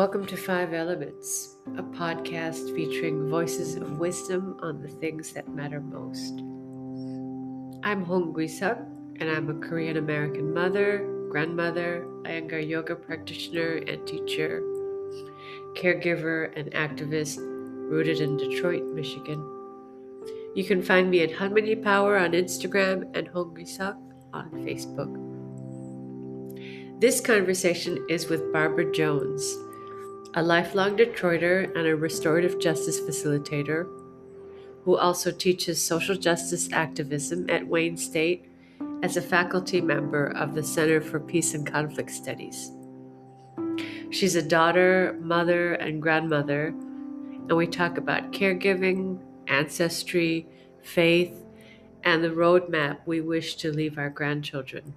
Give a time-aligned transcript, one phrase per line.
[0.00, 5.78] Welcome to Five Elements, a podcast featuring voices of wisdom on the things that matter
[5.78, 6.38] most.
[7.84, 8.78] I'm Hong Gui-suk,
[9.18, 14.62] and I'm a Korean American mother, grandmother, Iyengar yoga practitioner and teacher,
[15.76, 19.44] caregiver, and activist rooted in Detroit, Michigan.
[20.54, 23.98] You can find me at Harmony Power on Instagram and Hong Gui-suk
[24.32, 25.12] on Facebook.
[27.02, 29.58] This conversation is with Barbara Jones
[30.34, 33.84] a lifelong Detroiter and a restorative justice facilitator
[34.84, 38.48] who also teaches social justice activism at Wayne State
[39.02, 42.70] as a faculty member of the Center for Peace and Conflict Studies.
[44.10, 50.46] She's a daughter, mother, and grandmother, and we talk about caregiving, ancestry,
[50.80, 51.34] faith,
[52.04, 54.94] and the roadmap we wish to leave our grandchildren.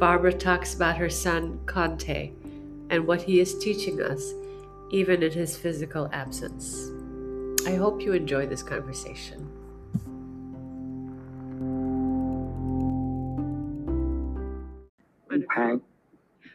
[0.00, 2.32] Barbara talks about her son, Conte
[2.90, 4.32] and what He is teaching us,
[4.90, 6.90] even in His physical absence.
[7.66, 9.50] I hope you enjoy this conversation.
[15.32, 15.80] Okay.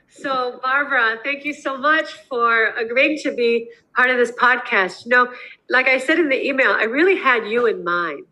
[0.10, 5.06] So, Barbara, thank you so much for agreeing to be part of this podcast.
[5.06, 5.34] You know,
[5.70, 8.26] like I said in the email, I really had you in mind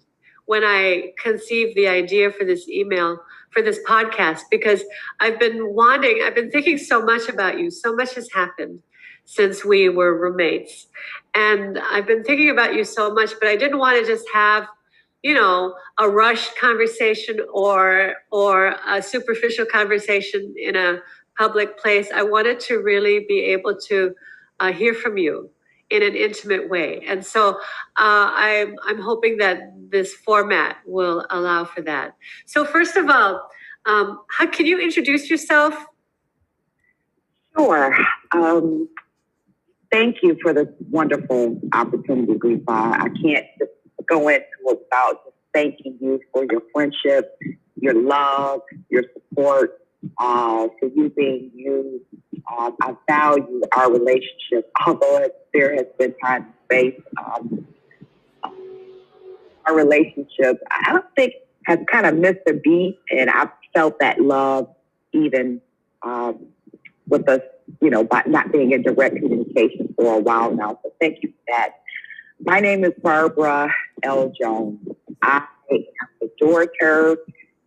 [0.46, 3.20] when I conceived the idea for this email
[3.58, 4.84] for this podcast because
[5.20, 7.72] I've been wanting, I've been thinking so much about you.
[7.72, 8.82] So much has happened
[9.26, 10.86] since we were roommates.
[11.34, 14.68] And I've been thinking about you so much, but I didn't want to just have,
[15.24, 21.00] you know, a rushed conversation or or a superficial conversation in a
[21.36, 22.10] public place.
[22.14, 24.14] I wanted to really be able to
[24.60, 25.50] uh, hear from you
[25.90, 27.02] in an intimate way.
[27.08, 27.56] And so
[27.96, 32.16] uh, I'm, I'm hoping that this format will allow for that.
[32.46, 33.50] So first of all,
[33.86, 35.74] um, how, can you introduce yourself?
[37.58, 37.96] Sure.
[38.34, 38.90] Um,
[39.92, 42.68] thank you for this wonderful opportunity, Grifa.
[42.68, 43.46] I can't
[44.08, 47.38] go into without just thanking you for your friendship,
[47.80, 48.60] your love,
[48.90, 49.80] your support,
[50.18, 52.02] uh, for you being you.
[52.58, 57.02] Um, I value our relationship, although there has been time and space.
[57.18, 57.68] Um,
[59.66, 61.34] our relationship, I don't think
[61.66, 64.70] has kind of missed a beat, and I've felt that love
[65.12, 65.62] even
[66.04, 66.48] um,
[67.08, 67.42] with us,
[67.82, 70.80] you know, by not being in direct communication for a while now.
[70.84, 71.72] So thank you for that.
[72.40, 74.32] My name is Barbara L.
[74.40, 74.80] Jones.
[75.22, 75.84] I am
[76.22, 77.18] the daughter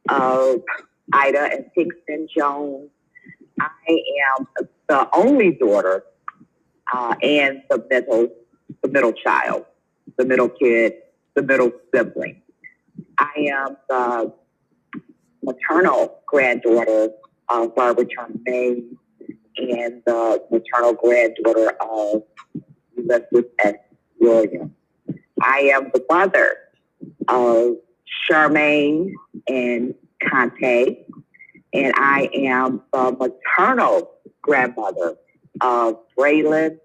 [0.08, 0.62] of
[1.12, 2.91] Ida and Pinkston Jones.
[3.60, 3.69] I
[4.38, 4.47] am
[4.88, 6.04] the only daughter
[6.93, 8.28] uh, and the middle,
[8.82, 9.65] the middle child,
[10.16, 10.94] the middle kid,
[11.34, 12.43] the middle sibling.
[13.19, 14.32] I am the
[15.43, 17.10] maternal granddaughter
[17.48, 18.06] of Barbara
[18.44, 18.82] May
[19.56, 22.22] and the maternal granddaughter of
[22.97, 23.75] Ulysses S.
[24.21, 24.71] Williams.
[25.42, 26.56] I am the mother
[27.28, 27.77] of
[28.28, 29.12] Charmaine
[29.48, 29.94] and
[30.28, 31.04] Conte,
[31.72, 35.16] and I am the maternal grandmother
[35.60, 36.78] of Braylon,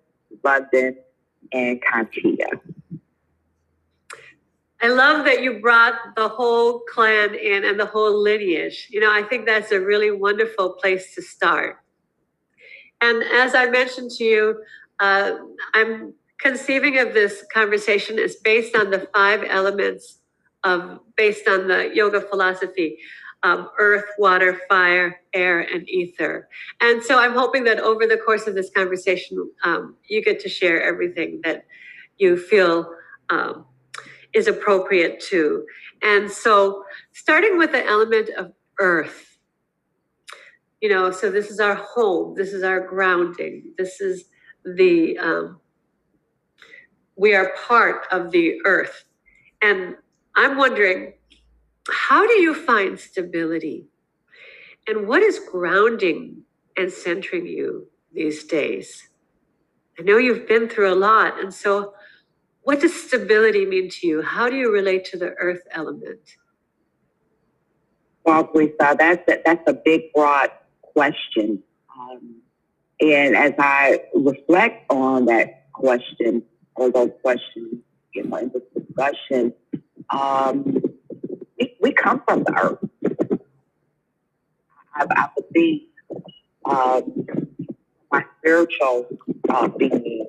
[0.44, 0.98] London,
[1.52, 2.60] and Contia.
[4.82, 8.88] I love that you brought the whole clan in and the whole lineage.
[8.92, 11.78] You know, I think that's a really wonderful place to start.
[13.02, 14.64] And as I mentioned to you,
[15.00, 15.38] uh,
[15.74, 20.20] I'm conceiving of this conversation as based on the five elements
[20.64, 23.00] of, based on the yoga philosophy
[23.46, 26.50] um, earth, water, fire, air, and ether.
[26.82, 30.50] And so I'm hoping that over the course of this conversation, um, you get to
[30.50, 31.66] share everything that
[32.18, 32.92] you feel
[33.30, 33.66] um,
[34.34, 35.64] is appropriate to.
[36.02, 36.84] And so,
[37.14, 39.38] starting with the element of earth,
[40.82, 44.26] you know, so this is our home, this is our grounding, this is
[44.66, 45.60] the, um,
[47.16, 49.06] we are part of the earth.
[49.62, 49.96] And
[50.36, 51.14] I'm wondering,
[51.90, 53.86] how do you find stability?
[54.88, 56.44] And what is grounding
[56.78, 59.10] and centering you these days?
[60.00, 61.40] I know you've been through a lot.
[61.40, 61.94] And so,
[62.64, 64.22] what does stability mean to you?
[64.22, 66.20] How do you relate to the earth element?
[68.26, 70.50] Well, Lisa, that's a, that's a big, broad
[70.82, 71.62] question.
[71.96, 72.42] Um,
[73.00, 76.42] and as I reflect on that question,
[76.76, 77.76] or those questions,
[78.16, 79.54] in this discussion,
[80.12, 80.82] um,
[81.86, 83.20] we, come from the earth.
[84.96, 85.82] I, I believe
[86.66, 87.28] um,
[88.12, 89.08] my spiritual
[89.50, 90.26] uh, being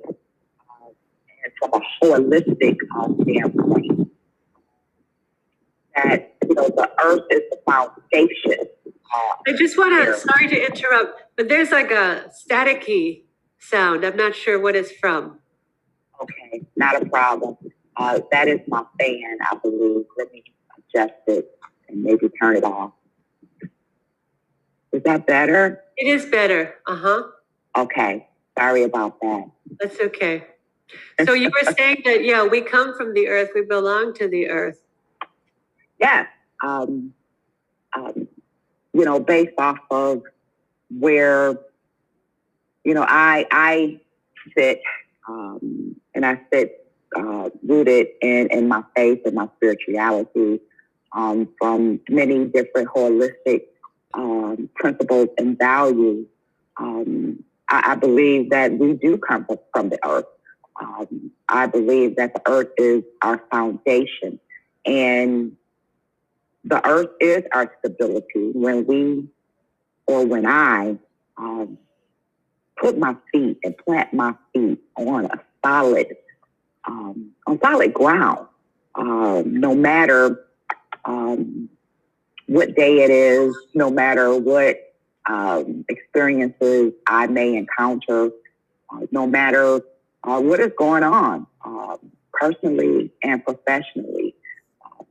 [1.43, 4.11] and from a holistic uh, standpoint.
[5.95, 8.67] That you know the earth is the foundation.
[8.85, 13.23] Uh, I just want to sorry to interrupt, but there's like a staticky
[13.57, 14.05] sound.
[14.05, 15.39] I'm not sure what it's from.
[16.21, 17.57] Okay, not a problem.
[17.95, 20.05] Uh, that is my fan, I believe.
[20.19, 20.43] Let me
[20.93, 21.57] adjust it
[21.87, 22.91] and maybe turn it off.
[24.91, 25.83] Is that better?
[25.97, 26.75] It is better.
[26.87, 27.23] Uh huh.
[27.77, 29.49] Okay, sorry about that.
[29.79, 30.45] That's okay.
[31.25, 34.49] So you were saying that, yeah, we come from the earth, we belong to the
[34.49, 34.81] earth.
[35.99, 36.27] Yes.
[36.63, 37.13] Um,
[37.95, 38.27] um,
[38.93, 40.23] you know, based off of
[40.89, 41.57] where,
[42.83, 43.99] you know, I I
[44.57, 44.81] sit
[45.27, 50.61] um, and I sit uh, rooted in, in my faith and my spirituality
[51.13, 53.63] um, from many different holistic
[54.13, 56.27] um, principles and values.
[56.77, 60.25] Um, I, I, believe that we do come from the earth.
[60.79, 64.39] Um, I believe that the earth is our foundation.
[64.85, 65.57] And
[66.63, 68.51] the earth is our stability.
[68.53, 69.27] When we,
[70.05, 70.97] or when I,
[71.37, 71.77] um,
[72.77, 76.15] put my feet and plant my feet on a solid,
[76.85, 78.47] um, on solid ground,
[78.95, 80.46] no matter
[81.07, 81.69] um,
[82.47, 84.77] what day it is, no matter what
[85.29, 88.27] um, experiences I may encounter,
[88.91, 89.81] uh, no matter
[90.23, 91.97] uh, what is going on, um,
[92.33, 94.35] personally and professionally,
[94.85, 95.05] um,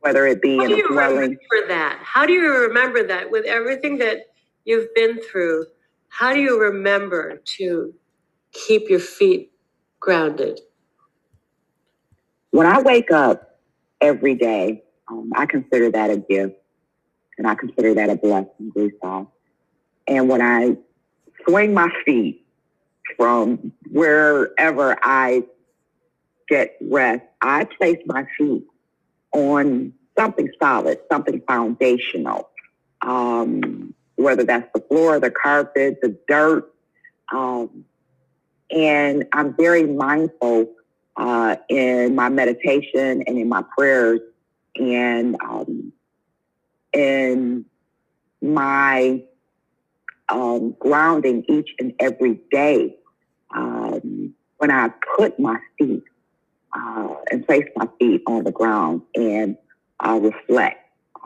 [0.00, 1.16] whether it be How in do a you dwelling.
[1.16, 2.00] remember that?
[2.02, 4.18] How do you remember that with everything that
[4.64, 5.66] you've been through?
[6.08, 7.94] How do you remember to
[8.52, 9.52] keep your feet
[10.00, 10.60] grounded?
[12.50, 13.58] When I wake up
[14.00, 16.56] every day, um, I consider that a gift
[17.38, 19.26] and I consider that a blessing, Lisa.
[20.08, 20.76] And when I
[21.44, 22.44] swing my feet
[23.16, 25.44] from wherever I
[26.48, 28.64] get rest, I place my feet
[29.32, 32.48] on something solid, something foundational.
[33.02, 36.72] Um, whether that's the floor, the carpet, the dirt.
[37.32, 37.84] Um,
[38.70, 40.70] and I'm very mindful
[41.16, 44.20] uh, in my meditation and in my prayers
[44.76, 45.92] and um,
[46.92, 47.64] in
[48.40, 49.22] my
[50.28, 52.96] um, grounding each and every day
[53.54, 56.02] um, when I put my feet
[56.74, 59.56] uh, and place my feet on the ground and
[60.00, 60.78] I reflect.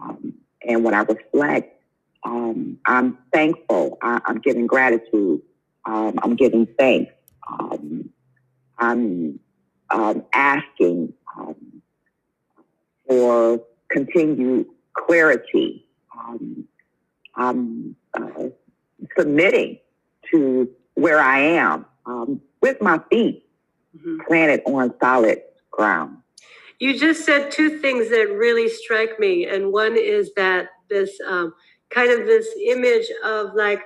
[0.02, 0.34] Um,
[0.66, 1.82] and when I reflect,
[2.25, 3.98] um, I'm thankful.
[4.02, 5.40] I, am giving gratitude.
[5.84, 7.12] Um, I'm giving thanks.
[8.78, 11.12] I'm asking
[13.08, 15.87] for continued clarity.
[16.19, 16.64] Um,
[17.35, 18.49] I'm uh,
[19.19, 19.79] submitting
[20.31, 21.87] to where I am
[22.61, 23.44] with my feet
[23.97, 24.19] mm-hmm.
[24.26, 26.19] planted on solid ground.
[26.79, 31.55] You just said two things that really strike me, and one is that this um,
[31.91, 33.82] kind of this image of like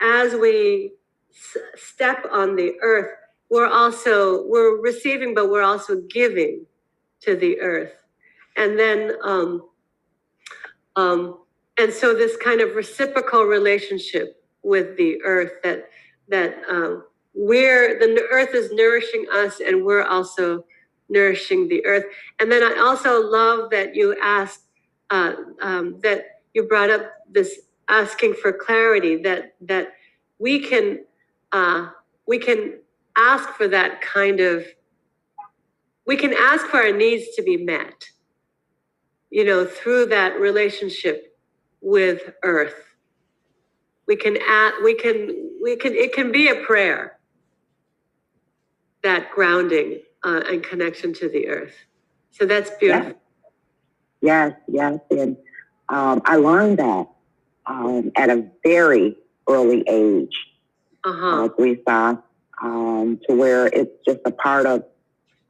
[0.00, 0.92] as we
[1.30, 3.10] s- step on the earth
[3.50, 6.64] we're also we're receiving but we're also giving
[7.20, 7.92] to the earth
[8.58, 9.62] and then um,
[10.96, 11.38] um,
[11.78, 15.88] and so this kind of reciprocal relationship with the earth that
[16.28, 20.64] that um, we're the earth is nourishing us and we're also
[21.08, 22.04] nourishing the earth.
[22.40, 24.64] And then i also love that you asked
[25.10, 29.92] uh, um, that you brought up this asking for clarity that that
[30.38, 31.04] we can
[31.52, 31.88] uh,
[32.26, 32.78] we can
[33.16, 34.66] ask for that kind of
[36.06, 38.08] we can ask for our needs to be met
[39.30, 41.36] you know through that relationship
[41.80, 42.96] with earth
[44.06, 47.18] we can add we can we can it can be a prayer
[49.02, 51.74] that grounding uh, and connection to the earth
[52.30, 53.14] so that's beautiful
[54.20, 55.18] yes yes, yes.
[55.18, 55.36] and
[55.88, 57.08] um, I learned that
[57.66, 59.16] um, at a very
[59.48, 60.34] early age,
[61.04, 61.44] uh-huh.
[61.44, 62.22] uh, Lisa,
[62.62, 64.84] um, to where it's just a part of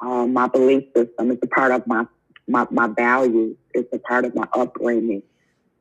[0.00, 1.30] uh, my belief system.
[1.30, 2.06] It's a part of my,
[2.48, 3.56] my, my values.
[3.74, 5.22] It's a part of my upbringing.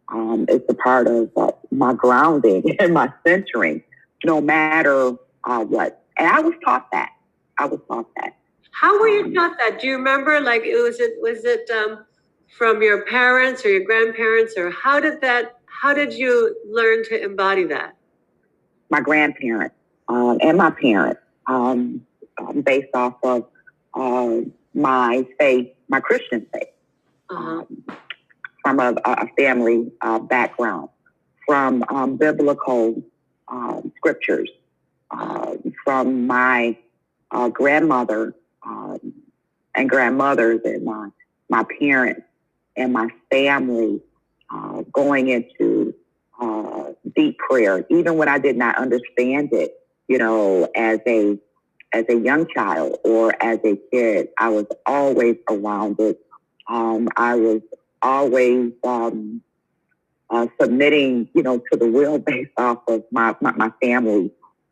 [0.09, 3.83] Um, it's a part of uh, my grounding and my centering,
[4.23, 6.03] no matter uh, what.
[6.17, 7.09] And I was taught that.
[7.59, 8.35] I was taught that.
[8.71, 9.79] How were you um, taught that?
[9.79, 10.39] Do you remember?
[10.39, 12.05] Like, it was it was it um,
[12.57, 17.23] from your parents or your grandparents or how did that how did you learn to
[17.23, 17.95] embody that
[18.89, 19.75] my grandparents
[20.07, 22.01] um, and my parents um,
[22.39, 23.45] um, based off of
[23.93, 24.37] uh,
[24.73, 26.69] my faith my christian faith.
[27.29, 27.83] Um,
[28.61, 30.89] from a, a family uh, background
[31.45, 33.01] from um, biblical
[33.47, 34.49] um, scriptures
[35.11, 35.53] uh,
[35.83, 36.77] from my
[37.31, 38.33] uh, grandmother
[39.75, 41.09] and grandmothers and my
[41.49, 42.21] my parents
[42.75, 44.01] and my family
[44.53, 45.93] uh, going into
[46.41, 49.75] uh, deep prayer, even when I did not understand it.
[50.07, 51.37] you know, as a
[51.93, 56.19] as a young child or as a kid, I was always around it.
[56.67, 57.61] Um, I was
[58.01, 59.41] always um,
[60.29, 64.31] uh, submitting, you know, to the will based off of my my, my family's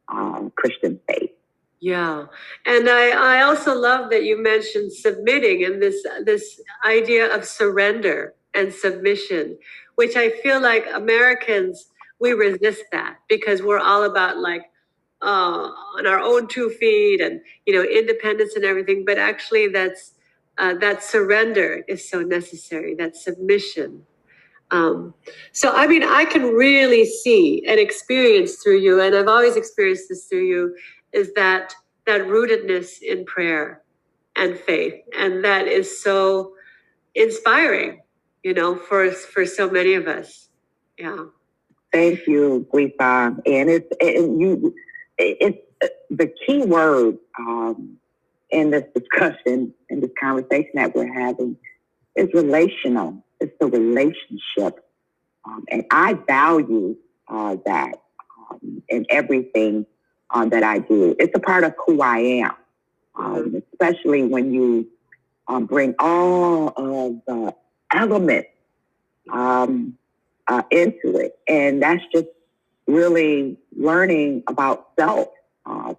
[0.09, 1.31] um, Christian faith.
[1.79, 2.25] Yeah,
[2.65, 8.33] and I, I also love that you mentioned submitting and this this idea of surrender
[8.53, 9.57] and submission,
[9.95, 14.63] which I feel like Americans we resist that because we're all about like
[15.25, 19.05] uh, on our own two feet and you know independence and everything.
[19.05, 20.13] But actually, that's
[20.59, 22.95] uh, that surrender is so necessary.
[22.95, 24.03] That submission.
[24.71, 25.15] Um,
[25.53, 30.09] so I mean, I can really see and experience through you, and I've always experienced
[30.09, 30.75] this through you,
[31.13, 31.75] is that
[32.07, 33.83] that rootedness in prayer
[34.37, 36.55] and faith, and that is so
[37.15, 38.01] inspiring,
[38.43, 40.49] you know, for for so many of us.
[40.97, 41.25] Yeah.
[41.93, 43.37] Thank you, Guifa.
[43.45, 44.75] And it's and you,
[45.17, 45.57] it's
[46.09, 47.97] the key word um,
[48.49, 51.57] in this discussion, in this conversation that we're having,
[52.15, 53.23] is relational.
[53.39, 54.85] It's the relationship,
[55.45, 56.95] um, and I value
[57.27, 58.01] uh, that
[58.49, 59.85] um, in everything
[60.29, 61.15] um, that I do.
[61.19, 62.51] It's a part of who I am,
[63.15, 64.87] um, especially when you
[65.47, 67.55] um, bring all of the
[67.93, 68.49] elements
[69.31, 69.97] um,
[70.47, 71.37] uh, into it.
[71.47, 72.27] And that's just
[72.87, 75.27] really learning about self,
[75.65, 75.95] um,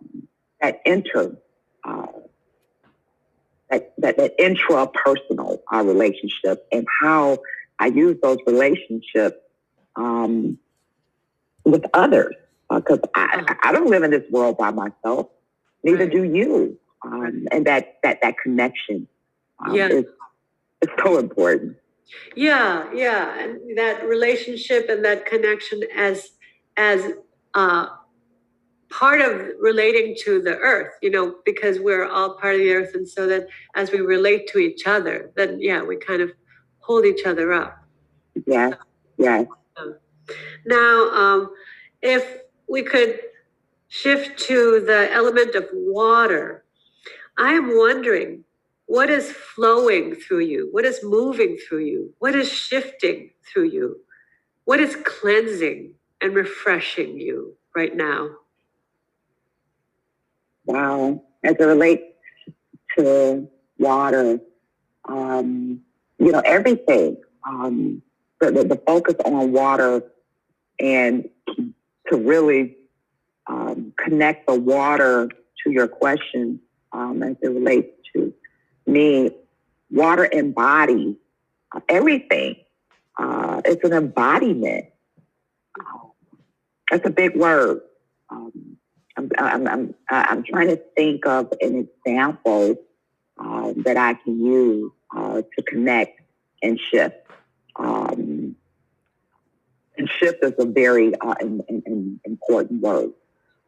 [0.61, 1.37] that inter,
[1.85, 2.07] uh,
[3.71, 7.38] that, that, that intrapersonal uh, relationship and how
[7.78, 9.37] I use those relationships
[9.97, 10.59] um,
[11.64, 12.35] with others
[12.71, 13.57] because uh, I.
[13.62, 15.28] I don't live in this world by myself.
[15.83, 16.12] Neither right.
[16.12, 16.78] do you.
[17.05, 19.07] Um, and that, that, that connection
[19.64, 19.88] um, yeah.
[19.88, 20.05] is,
[20.83, 21.76] is so important.
[22.35, 26.31] Yeah, yeah, and that relationship and that connection as
[26.76, 27.12] as
[27.54, 27.87] uh,
[28.90, 32.95] part of relating to the earth, you know, because we're all part of the earth,
[32.95, 36.33] and so that as we relate to each other, then yeah, we kind of
[36.80, 37.83] hold each other up.
[38.47, 38.75] Yeah,
[39.18, 39.45] yeah.
[40.66, 41.50] Now, um,
[42.02, 43.21] if we could
[43.88, 46.64] shift to the element of water,
[47.38, 48.45] I am wondering
[48.87, 50.68] what is flowing through you?
[50.71, 52.14] What is moving through you?
[52.18, 54.00] What is shifting through you?
[54.64, 58.30] What is cleansing and refreshing you right now?
[60.64, 61.23] Wow.
[61.44, 62.02] As it relates
[62.99, 64.40] to water,
[65.08, 65.80] um,
[66.18, 68.02] you know, everything, um,
[68.40, 70.02] the, the, focus on water
[70.80, 71.28] and
[72.11, 72.76] to really
[73.46, 75.28] um, connect the water
[75.62, 76.61] to your question
[76.92, 78.32] um, as it relates to
[78.87, 79.30] me,
[79.90, 81.16] water embodies
[81.88, 82.56] everything.
[83.18, 84.87] Uh, it's an embodiment.
[86.90, 87.81] That's a big word.
[88.31, 88.76] Um,
[89.16, 92.76] I'm, I'm, I'm, I'm, trying to think of an example
[93.38, 96.21] uh, that I can use uh, to connect
[96.62, 97.16] and shift.
[97.76, 98.57] Um,
[99.99, 103.11] and shift is a very uh, in, in, important word.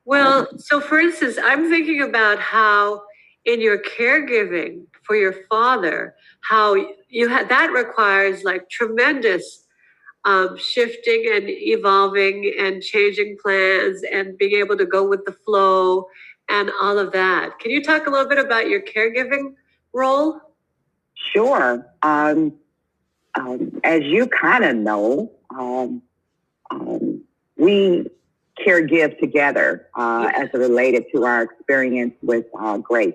[0.04, 3.02] Well, so for instance, I'm thinking about how
[3.44, 6.76] in your caregiving for your father, how
[7.08, 9.66] you had that requires like tremendous
[10.24, 16.06] um, shifting and evolving and changing plans and being able to go with the flow
[16.48, 17.58] and all of that.
[17.58, 19.54] Can you talk a little bit about your caregiving
[19.92, 20.40] role?
[21.14, 21.86] Sure.
[22.02, 22.54] Um,
[23.38, 26.02] um, as you kind of know, um,
[26.70, 27.22] um,
[27.56, 28.06] we
[28.62, 33.14] care give together uh, as it related to our experience with uh, Grace.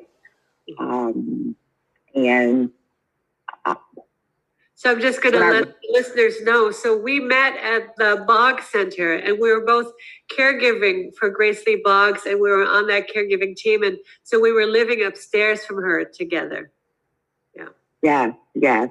[0.79, 1.55] Um,
[2.15, 2.69] and
[4.83, 6.69] so I'm just going to let I, listeners know.
[6.69, 9.93] So we met at the Boggs Center, and we were both
[10.37, 14.51] caregiving for Grace Lee Boggs, and we were on that caregiving team, and so we
[14.51, 16.69] were living upstairs from her together.
[17.55, 17.69] Yeah.
[18.01, 18.33] Yeah.
[18.55, 18.87] Yeah.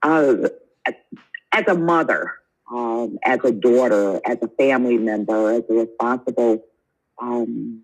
[0.00, 0.48] Uh,
[1.50, 2.34] as a mother,
[2.72, 6.64] um, as a daughter, as a family member, as a responsible
[7.20, 7.82] um,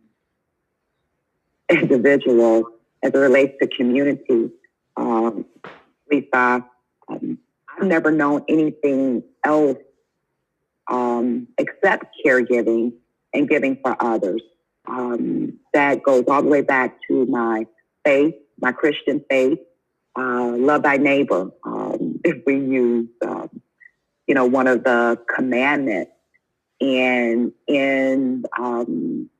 [1.68, 2.70] individual,
[3.02, 4.48] as it relates to community.
[4.96, 5.44] Um,
[6.08, 6.64] Lisa,
[7.08, 9.78] um, I've never known anything else
[10.88, 12.92] um, except caregiving
[13.32, 14.42] and giving for others.
[14.88, 17.66] Um, that goes all the way back to my
[18.04, 19.58] faith, my Christian faith.
[20.18, 21.50] Uh, love thy neighbor.
[21.64, 23.60] Um, if we use, um,
[24.26, 26.12] you know, one of the commandments,
[26.80, 29.30] and in um,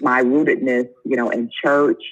[0.00, 2.02] my rootedness, you know, in church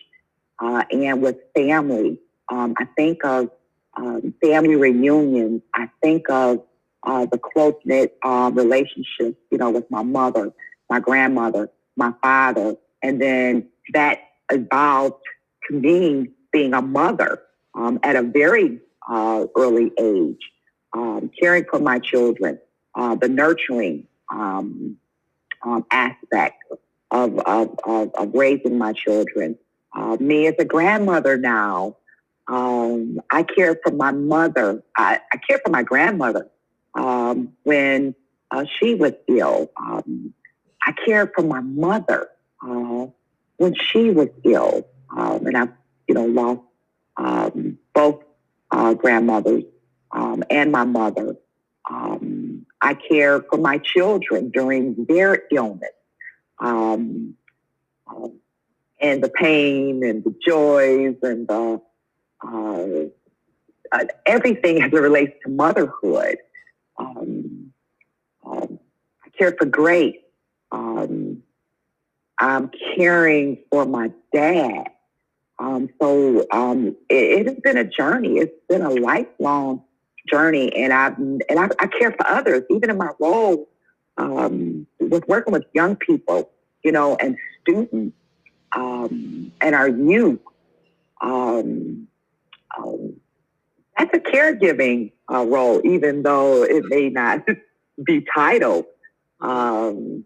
[0.61, 2.19] uh, and with family.
[2.51, 3.49] Um, I think of
[3.97, 5.63] um, family reunions.
[5.75, 6.63] I think of
[7.03, 10.53] uh, the close knit uh, relationships, you know, with my mother,
[10.89, 14.21] my grandmother, my father, and then that
[14.51, 15.23] evolved
[15.69, 17.43] to me being a mother
[17.75, 20.51] um, at a very uh, early age,
[20.93, 22.59] um, caring for my children,
[22.95, 24.97] uh, the nurturing um,
[25.63, 26.63] um, aspect
[27.11, 29.59] of, of, of, of, raising my children.
[29.95, 31.97] Uh, me as a grandmother now,
[32.49, 34.83] um, I care for my mother.
[34.97, 36.51] I, I care for my grandmother
[36.95, 38.15] um, when
[38.51, 39.71] uh, she was ill.
[39.77, 40.35] Um,
[40.83, 42.29] I cared for my mother
[42.67, 43.07] uh,
[43.57, 45.69] when she was ill, um, and I,
[46.09, 46.61] you know, lost
[47.17, 48.23] um, both
[48.71, 49.65] uh, grandmothers
[50.11, 51.37] um, and my mother.
[52.85, 55.91] I care for my children during their illness.
[56.61, 57.35] And
[59.23, 61.81] the pain and the joys and the
[62.47, 63.07] uh,
[63.93, 66.39] uh, everything as it relates to motherhood.
[66.97, 67.73] Um,
[68.45, 68.79] um,
[69.25, 70.17] I care for Grace.
[70.71, 71.43] Um,
[72.39, 74.89] I'm caring for my dad.
[75.59, 78.39] Um, so um, it, it, has been a journey.
[78.39, 79.85] It's been a lifelong
[80.29, 83.69] journey, and I and I, I care for others, even in my role
[84.17, 86.51] um, with working with young people,
[86.83, 88.17] you know, and students
[88.75, 90.41] and our youth.
[91.21, 92.09] Um,
[92.79, 93.17] um,
[93.97, 97.47] that's a caregiving uh, role, even though it may not
[98.05, 98.87] be titled
[99.41, 100.25] um,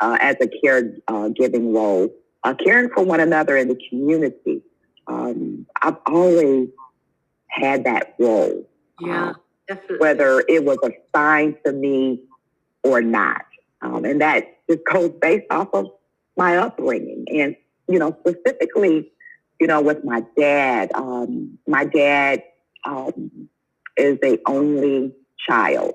[0.00, 2.10] uh, as a caregiving role.
[2.42, 4.62] Uh, caring for one another in the community.
[5.06, 6.68] Um, I've always
[7.46, 8.68] had that role.
[9.00, 9.34] Yeah, uh,
[9.66, 9.98] definitely.
[9.98, 12.20] Whether it was assigned to me
[12.82, 13.46] or not.
[13.80, 15.90] Um, and that just goes based off of
[16.36, 17.24] my upbringing.
[17.28, 17.56] And,
[17.88, 19.10] you know, specifically
[19.60, 20.90] you know, with my dad.
[20.94, 22.42] Um, my dad
[22.84, 23.48] um,
[23.96, 25.12] is a only
[25.48, 25.94] child.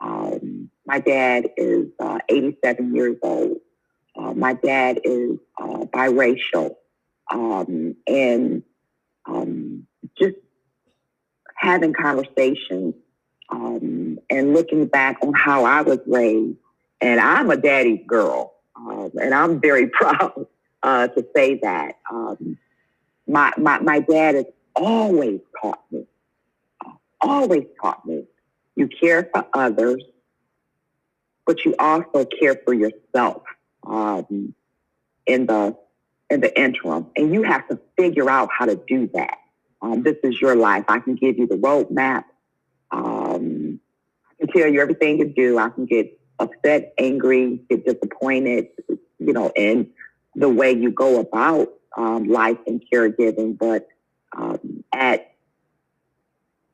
[0.00, 3.58] Um, my dad is uh, 87 years old.
[4.16, 6.76] Uh, my dad is uh, biracial.
[7.30, 8.62] Um, and
[9.26, 9.86] um,
[10.18, 10.36] just
[11.56, 12.94] having conversations
[13.50, 16.56] um, and looking back on how I was raised.
[17.00, 18.54] And I'm a daddy's girl.
[18.76, 20.46] and I'm very proud
[20.82, 21.96] uh, to say that.
[23.28, 26.06] My, my, my dad has always taught me,
[27.20, 28.24] always taught me,
[28.74, 30.02] you care for others,
[31.46, 33.42] but you also care for yourself
[33.86, 34.54] um,
[35.26, 35.76] in the
[36.30, 39.38] in the interim, and you have to figure out how to do that.
[39.80, 40.84] Um, this is your life.
[40.88, 42.24] I can give you the roadmap.
[42.90, 43.80] Um,
[44.30, 45.58] I can tell you everything to do.
[45.58, 48.68] I can get upset, angry, get disappointed,
[49.18, 49.90] you know, in
[50.34, 53.88] the way you go about um, life and caregiving, but
[54.36, 55.32] um, at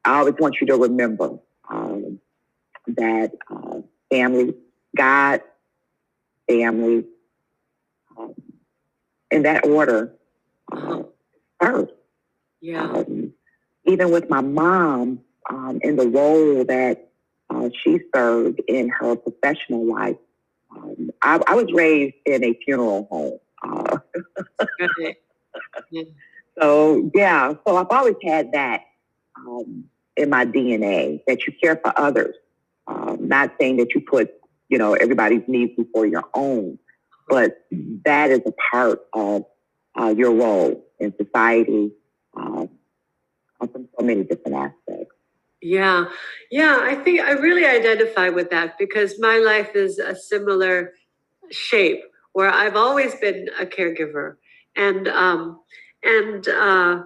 [0.05, 1.39] I always want you to remember
[1.71, 2.21] um,
[2.87, 4.55] that uh, family,
[4.95, 5.41] God,
[6.49, 7.05] family,
[8.19, 8.35] um,
[9.31, 10.15] in that order
[10.71, 11.05] uh,
[11.59, 11.93] first.
[12.61, 12.83] Yeah.
[12.83, 13.33] Um,
[13.87, 17.09] even with my mom, um, in the role that
[17.49, 20.17] uh, she served in her professional life,
[21.25, 23.39] I, I was raised in a funeral home.
[26.61, 28.83] So yeah, so I've always had that
[29.37, 29.85] um,
[30.17, 32.37] in my DNA that you care for others.
[32.87, 34.31] Um, not saying that you put
[34.69, 36.79] you know everybody's needs before your own,
[37.29, 37.59] but
[38.05, 39.45] that is a part of
[39.99, 41.93] uh, your role in society
[42.37, 42.67] uh,
[43.59, 45.15] from so many different aspects.
[45.61, 46.05] Yeah,
[46.51, 50.93] yeah, I think I really identify with that because my life is a similar
[51.51, 52.03] shape
[52.35, 54.37] where I've always been a caregiver,
[54.77, 55.61] and um,
[56.03, 57.03] and uh,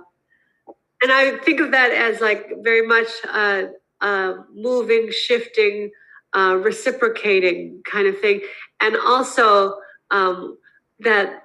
[1.02, 3.64] and I think of that as like very much uh,
[4.00, 5.90] uh, moving, shifting,
[6.34, 8.40] uh, reciprocating kind of thing,
[8.80, 9.74] and also
[10.10, 10.58] um,
[11.00, 11.44] that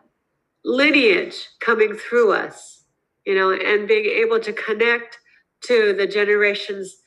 [0.64, 2.86] lineage coming through us,
[3.26, 5.20] you know, and being able to connect
[5.66, 7.02] to the generations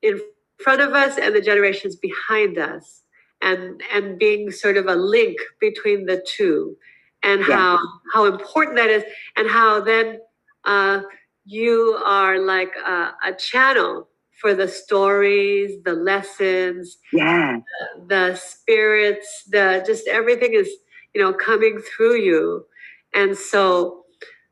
[0.00, 0.18] in
[0.58, 3.03] front of us and the generations behind us
[3.44, 6.76] and and being sort of a link between the two
[7.22, 7.56] and yeah.
[7.56, 7.78] how
[8.12, 9.04] how important that is
[9.36, 10.18] and how then
[10.64, 11.02] uh,
[11.44, 14.08] you are like a, a, channel
[14.40, 17.58] for the stories the lessons yeah.
[17.98, 20.68] the, the spirits the just everything is
[21.14, 22.64] you know coming through you.
[23.12, 24.04] And so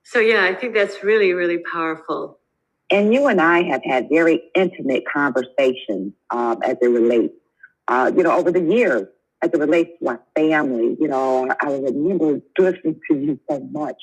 [0.04, 2.38] so yeah i think that's really really powerful.
[2.90, 7.34] And you and i have had very intimate conversations um, as it relates
[7.92, 9.06] uh, you know, over the years
[9.42, 10.96] as it relates to my family.
[10.98, 14.00] You know, I remember listening to you so much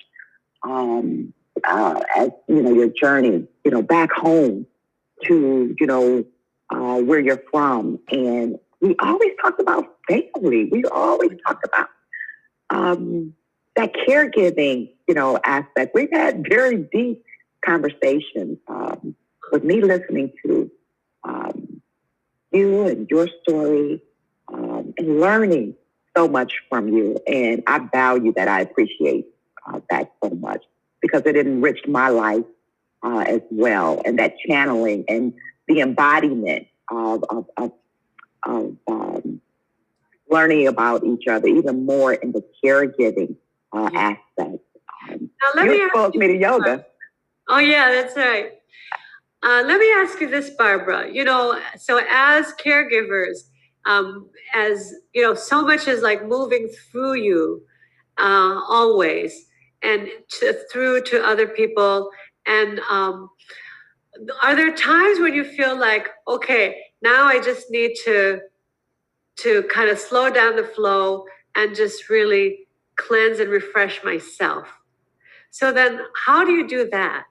[0.64, 1.34] um,
[1.68, 4.68] uh, as, you know, your journey, you know, back home
[5.26, 6.24] to, you know,
[6.70, 8.00] uh, where you're from.
[8.12, 10.70] And we always talked about family.
[10.72, 11.88] We always talked about
[12.70, 13.34] um,
[13.76, 15.96] that caregiving, you know, aspect.
[15.96, 17.24] We've had very deep
[17.66, 19.16] conversations um,
[19.52, 20.70] with me listening to
[21.24, 21.69] um,
[22.52, 24.02] you and your story
[24.52, 25.76] um, and learning
[26.16, 27.18] so much from you.
[27.28, 28.48] And I value that.
[28.48, 29.28] I appreciate
[29.68, 30.64] uh, that so much
[31.02, 32.46] because it enriched my life
[33.04, 34.02] uh, as well.
[34.06, 35.34] And that channeling and
[35.68, 37.72] the embodiment of, of, of,
[38.46, 39.42] of um,
[40.30, 43.36] learning about each other even more in the caregiving
[43.74, 44.64] uh, aspect.
[45.10, 46.86] Um, now, let you me exposed me to yoga.
[47.48, 48.54] Oh, yeah, that's right.
[49.42, 51.10] Uh, let me ask you this, Barbara.
[51.12, 53.50] You know, so as caregivers,
[53.86, 57.64] um, as you know, so much is like moving through you
[58.18, 59.46] uh, always
[59.82, 62.10] and to, through to other people.
[62.46, 63.30] And um,
[64.42, 68.42] are there times when you feel like, okay, now I just need to
[69.38, 71.24] to kind of slow down the flow
[71.56, 74.68] and just really cleanse and refresh myself?
[75.52, 77.24] So then, how do you do that?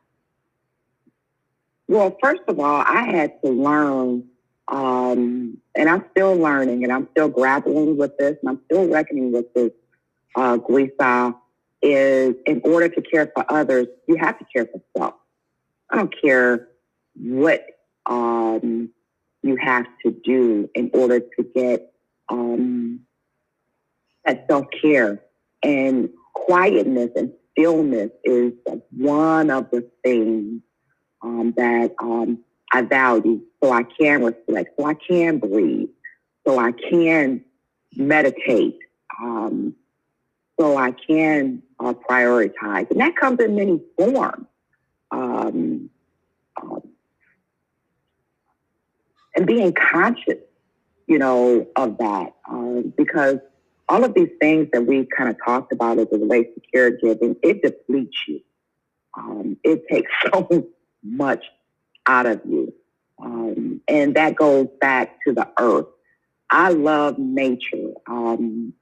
[1.88, 4.24] Well, first of all, I had to learn,
[4.68, 9.33] um, and I'm still learning, and I'm still grappling with this, and I'm still reckoning
[9.33, 9.72] with this.
[10.37, 10.59] Uh,
[11.81, 15.14] is in order to care for others, you have to care for self.
[15.90, 16.68] I don't care
[17.14, 17.64] what
[18.07, 18.90] um,
[19.42, 21.92] you have to do in order to get
[22.29, 23.01] um,
[24.24, 25.22] that self care
[25.62, 28.53] and quietness and stillness is
[28.90, 30.62] one of the things
[31.22, 32.38] um, that um,
[32.72, 33.40] I value.
[33.62, 35.88] So I can reflect, so I can breathe,
[36.46, 37.44] so I can
[37.96, 38.78] meditate,
[39.20, 39.74] um,
[40.59, 42.90] so I can uh, prioritize.
[42.90, 44.46] And that comes in many forms.
[45.11, 45.90] Um,
[46.62, 46.83] um,
[49.35, 50.38] and being conscious,
[51.07, 53.38] you know, of that, um, because
[53.88, 57.37] all of these things that we kind of talked about as it relates to caregiving,
[57.42, 58.40] it depletes you.
[59.16, 60.68] Um, it takes so
[61.02, 61.44] much
[62.06, 62.72] out of you.
[63.20, 65.87] Um, and that goes back to the earth.
[66.50, 67.92] I love nature.
[68.06, 68.72] Um,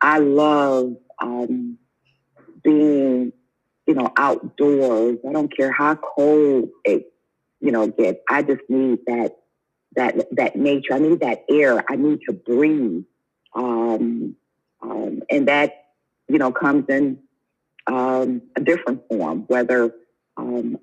[0.00, 1.78] I love um,
[2.62, 3.32] being,
[3.86, 5.18] you know, outdoors.
[5.28, 7.12] I don't care how cold it,
[7.60, 8.20] you know, gets.
[8.28, 9.36] I just need that,
[9.94, 10.94] that, that nature.
[10.94, 11.84] I need that air.
[11.88, 13.04] I need to breathe.
[13.54, 14.36] Um,
[14.82, 15.84] um, and that,
[16.28, 17.18] you know, comes in
[17.86, 19.94] um, a different form, whether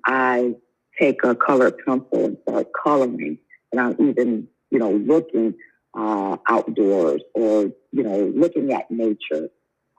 [0.06, 0.54] I
[0.98, 3.38] take a colored pencil and start coloring,
[3.72, 5.54] and I'm even, you know, looking
[5.94, 9.48] uh, outdoors or, you know, looking at nature.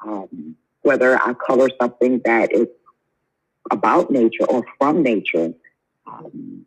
[0.05, 2.67] Um, whether I color something that is
[3.71, 5.53] about nature or from nature.
[6.05, 6.65] Um,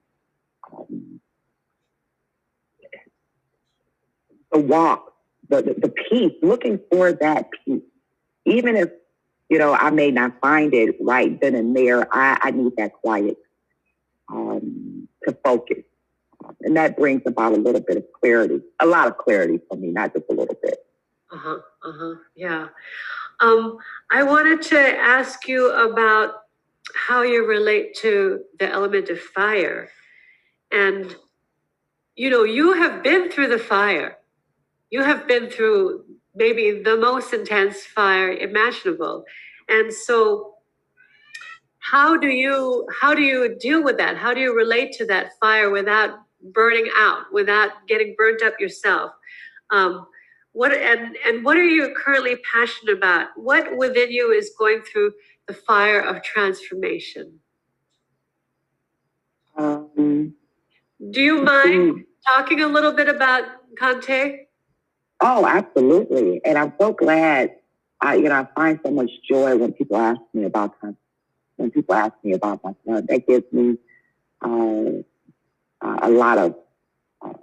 [0.73, 1.21] um,
[4.51, 5.13] the walk,
[5.49, 7.83] the, the, the peace, looking for that peace.
[8.45, 8.91] Even if,
[9.49, 12.95] you know, I may not find it right then and there, I, I need that
[12.95, 13.37] quiet
[14.33, 15.85] um, to focus.
[16.63, 19.89] And that brings about a little bit of clarity, a lot of clarity for me,
[19.89, 20.79] not just a little bit.
[21.33, 21.59] Uh huh.
[21.85, 22.15] Uh huh.
[22.35, 22.69] Yeah.
[23.41, 23.79] Um,
[24.11, 26.35] I wanted to ask you about
[26.95, 29.91] how you relate to the element of fire.
[30.73, 31.15] And,
[32.17, 34.19] you know, you have been through the fire.
[34.91, 39.25] You have been through maybe the most intense fire imaginable.
[39.69, 40.55] And so
[41.91, 44.17] how do you how do you deal with that?
[44.17, 46.11] How do you relate to that fire without
[46.53, 49.13] burning out without getting burnt up yourself?
[49.71, 50.07] Um,
[50.53, 53.29] what and and what are you currently passionate about?
[53.37, 55.13] What within you is going through
[55.47, 57.41] the fire of transformation?
[59.57, 60.35] Um,
[61.11, 63.45] do you mind talking a little bit about
[63.81, 64.47] Kante?
[65.21, 66.41] Oh, absolutely.
[66.45, 67.51] And I'm so glad
[68.01, 70.97] I, you know, I find so much joy when people ask me about Kante
[71.59, 73.07] when people ask me about my son.
[73.09, 73.77] That gives me
[74.43, 75.03] uh,
[75.83, 76.57] a lot of
[77.21, 77.35] uh,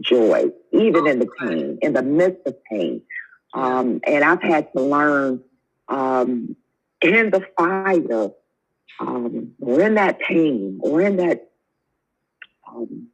[0.00, 3.02] joy, even in the pain, in the midst of pain.
[3.52, 5.42] Um, and I've had to learn
[5.88, 6.56] um,
[7.02, 8.30] in the fire,
[9.00, 11.50] um, or in that pain, or in that
[12.68, 13.08] um,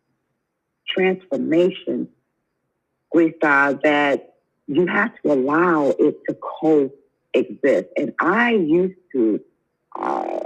[0.87, 2.09] transformation,
[3.15, 4.35] Gwisa, that
[4.67, 7.89] you have to allow it to coexist.
[7.97, 9.41] And I used to
[9.99, 10.41] uh,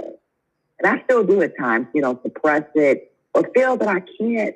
[0.79, 4.55] and I still do at times, you know, suppress it or feel that I can't,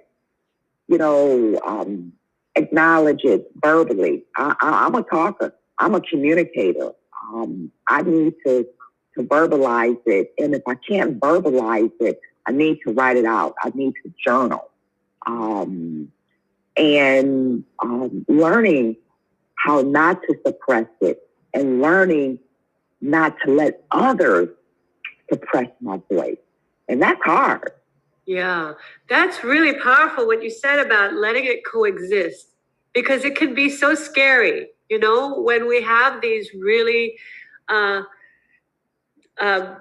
[0.88, 2.14] you know, um,
[2.56, 4.24] acknowledge it verbally.
[4.38, 5.54] I, am a talker.
[5.80, 6.92] I'm a communicator.
[7.34, 8.68] Um, I need to
[9.18, 13.56] to verbalize it, and if I can't verbalize it, I need to write it out.
[13.62, 14.72] I need to journal,
[15.28, 16.10] um,
[16.78, 18.96] and um, learning
[19.56, 22.40] how not to suppress it, and learning
[23.02, 24.48] not to let others
[25.32, 26.38] suppress my voice.
[26.88, 27.72] And that's hard.
[28.26, 28.74] Yeah,
[29.10, 32.48] that's really powerful what you said about letting it coexist
[32.94, 37.18] because it can be so scary, you know, when we have these really
[37.70, 38.02] uh,
[39.40, 39.76] uh,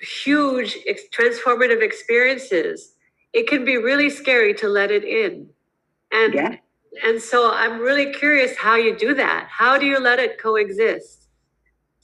[0.00, 2.94] huge ex- transformative experiences.
[3.32, 5.48] It can be really scary to let it in.
[6.12, 6.56] And Yeah.
[7.04, 9.46] and so I'm really curious how you do that.
[9.50, 11.28] How do you let it coexist?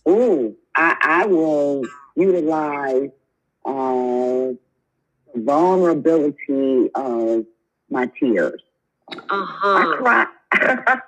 [0.06, 1.82] Oh, I, I will
[2.16, 3.10] utilize
[3.64, 4.52] uh,
[5.34, 7.44] vulnerability of
[7.90, 8.62] my tears.
[9.10, 9.78] I Uh-huh.
[9.78, 10.26] I cry.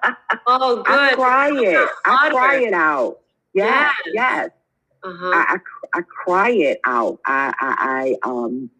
[0.48, 0.86] Oh, good.
[0.86, 1.88] I cry it.
[2.04, 3.18] I cry it out.
[3.54, 4.14] Yes, Yes.
[4.14, 4.50] yes.
[5.02, 5.26] Uh-huh.
[5.34, 5.56] I,
[5.94, 7.18] I, I cry it out.
[7.26, 8.70] I, I, I, um,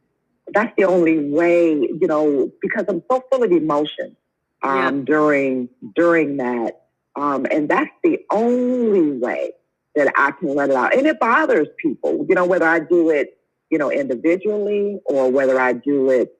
[0.53, 4.17] that's the only way, you know, because I'm so full of emotion,
[4.63, 6.83] um, during, during that.
[7.17, 9.53] Um, and that's the only way
[9.97, 10.95] that I can let it out.
[10.95, 13.39] And it bothers people, you know, whether I do it,
[13.71, 16.33] you know, individually or whether I do it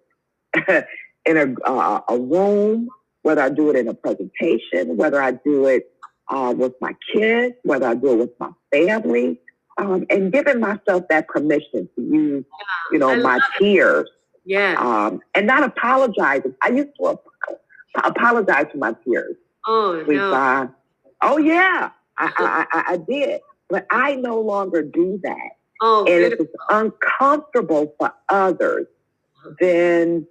[1.25, 2.89] in a, uh, a room,
[3.23, 5.91] whether I do it in a presentation, whether I do it
[6.29, 9.41] uh, with my kids, whether I do it with my family,
[9.79, 12.45] um, and giving myself that permission to use,
[12.93, 14.09] you know, I my tears,
[14.45, 14.77] yes.
[14.79, 16.55] um, and not apologizing.
[16.63, 19.37] I used to ap- apologize for my tears.
[19.67, 20.71] oh, no.
[21.23, 25.51] oh yeah, I, I, I, did, but I no longer do that.
[25.83, 28.87] Oh, And if it's uncomfortable for others,
[29.61, 30.27] then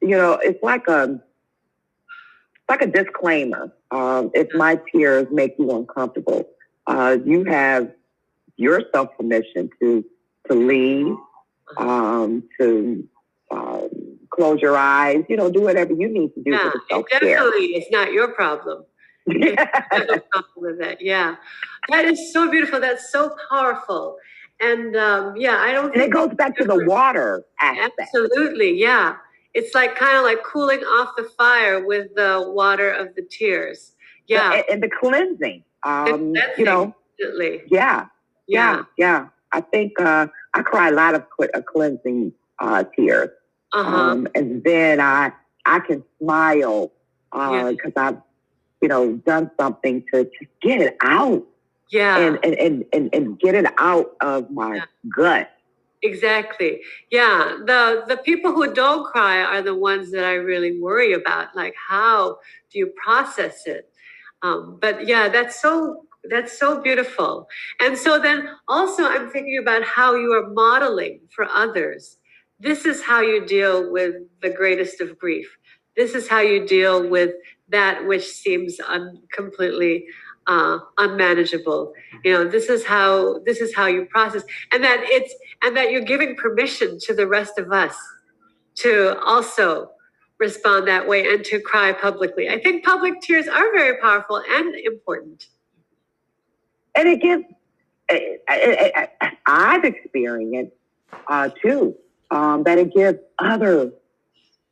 [0.00, 3.72] you know it's like a it's like a disclaimer.
[3.90, 6.48] Um, if my tears make you uncomfortable,
[6.86, 7.90] uh, you have
[8.56, 10.04] yourself permission to
[10.48, 11.16] to leave,
[11.78, 13.08] um, to
[13.50, 13.88] um,
[14.30, 15.24] close your eyes.
[15.28, 17.20] You know, do whatever you need to do Yeah, for self care.
[17.20, 18.84] definitely is not your problem.
[19.30, 21.00] I have no problem with that.
[21.00, 21.36] Yeah,
[21.88, 22.80] that is so beautiful.
[22.80, 24.16] That's so powerful.
[24.60, 27.94] And um, yeah, I don't and it goes back to the water aspect.
[28.14, 28.78] absolutely.
[28.78, 29.16] Yeah,
[29.54, 33.94] it's like kind of like cooling off the fire with the water of the tears.
[34.28, 35.64] Yeah, and, and the cleansing.
[35.84, 36.42] Um, cleansing.
[36.58, 37.62] you know, definitely.
[37.70, 38.06] yeah,
[38.46, 38.76] Yeah.
[38.76, 39.26] yeah, yeah.
[39.52, 43.30] I think uh, I cry a lot of uh, cleansing uh, tears,
[43.72, 43.96] Uh huh.
[43.96, 45.32] um, and then I
[45.64, 46.92] I can smile
[47.34, 47.70] Yeah.
[47.70, 48.18] because I've
[48.80, 51.44] you know done something to, to get it out
[51.90, 52.18] yeah.
[52.18, 54.84] and, and, and, and, and get it out of my Yeah.
[55.16, 55.50] gut.
[56.02, 56.80] Exactly.
[57.10, 57.58] Yeah.
[57.66, 61.54] The the people who don't cry are the ones that I really worry about.
[61.54, 62.38] Like, how
[62.72, 63.90] do you process it?
[64.42, 67.48] Um, but yeah, that's so that's so beautiful.
[67.80, 72.16] And so then also I'm thinking about how you are modeling for others.
[72.58, 75.54] This is how you deal with the greatest of grief.
[75.96, 77.32] This is how you deal with
[77.70, 80.06] that which seems un- completely
[80.46, 81.92] uh, unmanageable.
[82.24, 85.90] You know, this is how this is how you process, and that it's and that
[85.90, 87.96] you're giving permission to the rest of us
[88.76, 89.90] to also
[90.38, 92.48] respond that way and to cry publicly.
[92.48, 95.46] I think public tears are very powerful and important.
[96.96, 97.44] And it gives,
[98.10, 100.72] I, I, I, I've experienced
[101.28, 101.94] uh, too,
[102.30, 103.92] um, that it gives others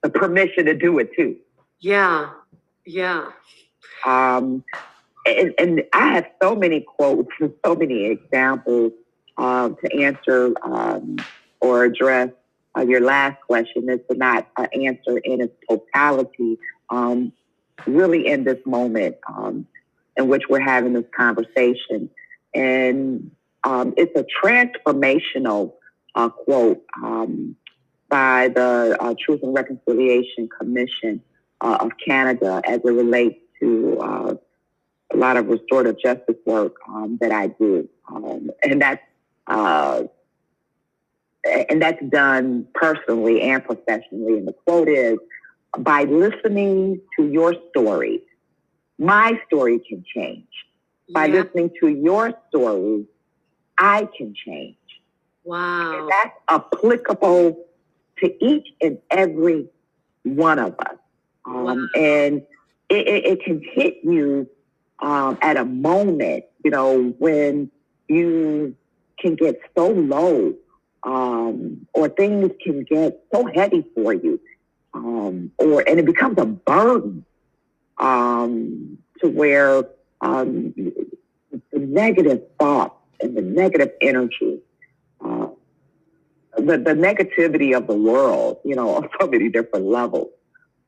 [0.03, 1.37] the permission to do it too.
[1.81, 2.31] Yeah,
[2.89, 3.31] yeah,
[4.07, 4.65] Um,
[5.27, 8.93] and, and I have so many quotes and so many examples
[9.37, 11.19] uh, to answer um,
[11.61, 12.31] or address
[12.77, 13.91] uh, your last question.
[13.91, 17.33] Is to not uh, answer in its totality, um,
[17.87, 19.67] really in this moment um,
[20.17, 22.09] in which we're having this conversation.
[22.55, 23.31] And
[23.65, 25.75] um, it's a transformational
[26.15, 27.55] uh, quote um,
[28.09, 31.21] by the uh, Truth and Reconciliation Commission
[31.61, 34.35] uh, of Canada as it relates to uh,
[35.13, 39.03] a lot of restorative justice work um, that I do, um, and that's
[39.47, 40.05] uh,
[41.69, 44.39] and that's done personally and professionally.
[44.39, 45.19] And the quote is,
[45.79, 48.23] "By listening to your story,
[48.99, 50.47] my story can change.
[51.11, 51.43] By yeah.
[51.43, 53.07] listening to your story,
[53.79, 54.77] I can change."
[55.45, 56.01] Wow.
[56.01, 57.65] And that's applicable
[58.19, 59.67] to each and every
[60.25, 60.99] one of us.
[61.49, 62.43] Um, and
[62.89, 64.49] it, it, it can hit you
[65.01, 67.71] um, at a moment, you know, when
[68.09, 68.75] you
[69.19, 70.55] can get so low
[71.05, 74.41] um, or things can get so heavy for you
[74.95, 77.25] um, or and it becomes a burden
[77.99, 79.85] um, to where
[80.21, 80.75] um,
[81.73, 84.61] the negative thoughts and the negative energy
[85.25, 85.49] uh,
[86.57, 90.31] the, the negativity of the world, you know, on so many different levels.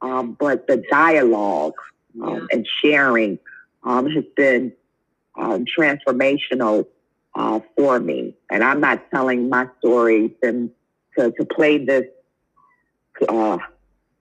[0.03, 1.75] Um, but the dialogue
[2.23, 2.47] um, Yeah.
[2.57, 3.39] and sharing
[3.85, 4.73] um, has been
[5.39, 6.87] um, transformational
[7.35, 8.35] uh, for me.
[8.51, 10.71] And I'm not telling my story to,
[11.19, 12.05] to, to play this
[13.29, 13.59] uh,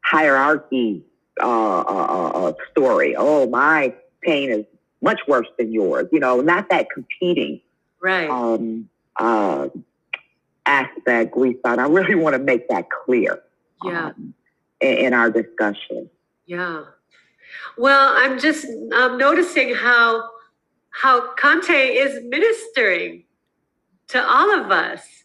[0.04, 1.04] hierarchy
[1.42, 3.16] uh, uh, uh, story.
[3.18, 4.66] Oh, my pain is
[5.02, 6.08] much worse than yours.
[6.12, 7.62] You know, not that competing
[8.02, 8.30] Right.
[8.30, 8.90] um,
[9.20, 9.68] uh,
[10.66, 11.80] aspect we thought.
[11.80, 13.42] I really want to make that clear
[13.84, 14.08] Yeah.
[14.08, 14.34] um,
[14.82, 16.10] in, our discussion.
[16.46, 16.84] Yeah.
[17.78, 20.30] Well, I'm just um, noticing how
[20.92, 23.24] how Conte is ministering
[24.08, 25.20] to all of us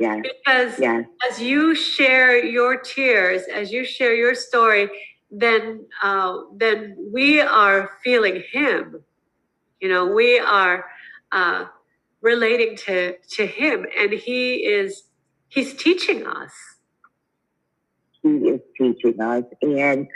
[0.00, 4.88] Yes, because yes, as you share your tears, as you share your story,
[5.30, 9.04] then uh, then we are feeling him.
[9.78, 10.86] You know, we are
[11.32, 11.66] uh,
[12.22, 15.02] relating to to him, and he is
[15.48, 16.52] he's teaching us.
[18.80, 19.44] Teaching us.
[19.62, 20.08] And,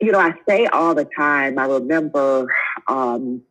[0.00, 2.46] you know, I say all the time, I remember
[2.88, 3.42] um,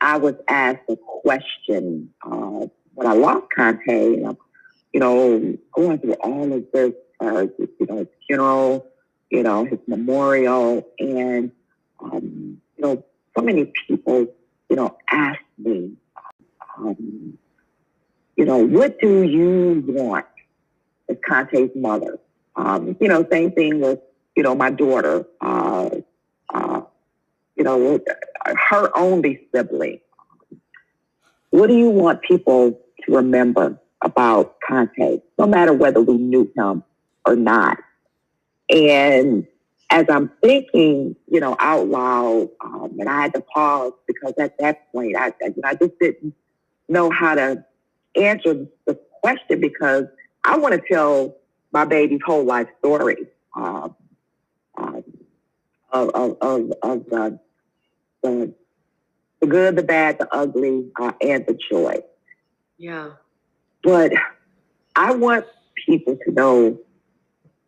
[0.00, 4.36] I was asked a question uh, when I lost Conte, and
[4.92, 8.86] you know, going through all of this, uh, you know, his funeral,
[9.30, 11.52] you know, his memorial, and,
[12.00, 13.04] um, you know,
[13.36, 14.26] so many people,
[14.70, 15.92] you know, asked me,
[16.78, 17.38] um,
[18.36, 20.26] you know, what do you want
[21.10, 22.18] as Conte's mother?
[22.56, 24.00] Um, you know, same thing with,
[24.34, 25.90] you know, my daughter, uh,
[26.52, 26.82] uh,
[27.56, 28.00] you know,
[28.46, 30.00] her only sibling.
[31.50, 36.82] What do you want people to remember about Conte, no matter whether we knew him
[37.24, 37.78] or not?
[38.68, 39.46] And
[39.90, 44.58] as I'm thinking, you know, out loud, um, and I had to pause because at
[44.58, 46.34] that point, I, I, I just didn't
[46.88, 47.64] know how to
[48.16, 50.04] answer the question because
[50.44, 51.36] I want to tell
[51.76, 53.94] my baby's whole life story um,
[54.78, 55.04] um,
[55.92, 57.38] of, of, of, of the,
[58.22, 58.54] the,
[59.42, 61.96] the good, the bad, the ugly, uh, and the joy.
[62.78, 63.10] Yeah.
[63.82, 64.14] But
[64.94, 65.44] I want
[65.86, 66.80] people to know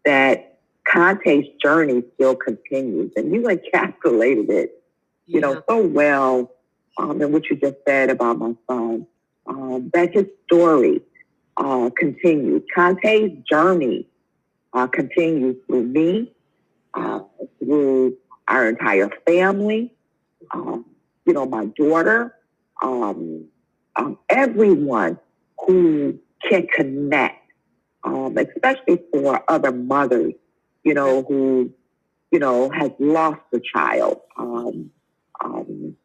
[0.07, 0.59] that
[0.91, 4.83] Conte's journey still continues, and you encapsulated it,
[5.27, 6.51] you know, so well
[6.97, 9.07] um, in what you just said about my son.
[9.47, 11.03] Um, that his story
[11.59, 12.63] uh, continues.
[12.75, 14.07] Conte's journey
[14.73, 16.33] uh, continues through me,
[16.95, 17.21] uh,
[17.59, 18.17] through
[18.47, 19.93] our entire family,
[20.53, 20.85] um,
[21.27, 22.35] you know, my daughter,
[22.83, 23.45] um,
[23.97, 25.19] um, everyone
[25.67, 26.19] who
[26.49, 27.53] can connect,
[28.05, 30.33] um, especially for other mothers,
[30.85, 31.71] you know, who,
[32.31, 34.21] you know, has lost a child.
[34.39, 34.91] Um,
[35.45, 35.97] um,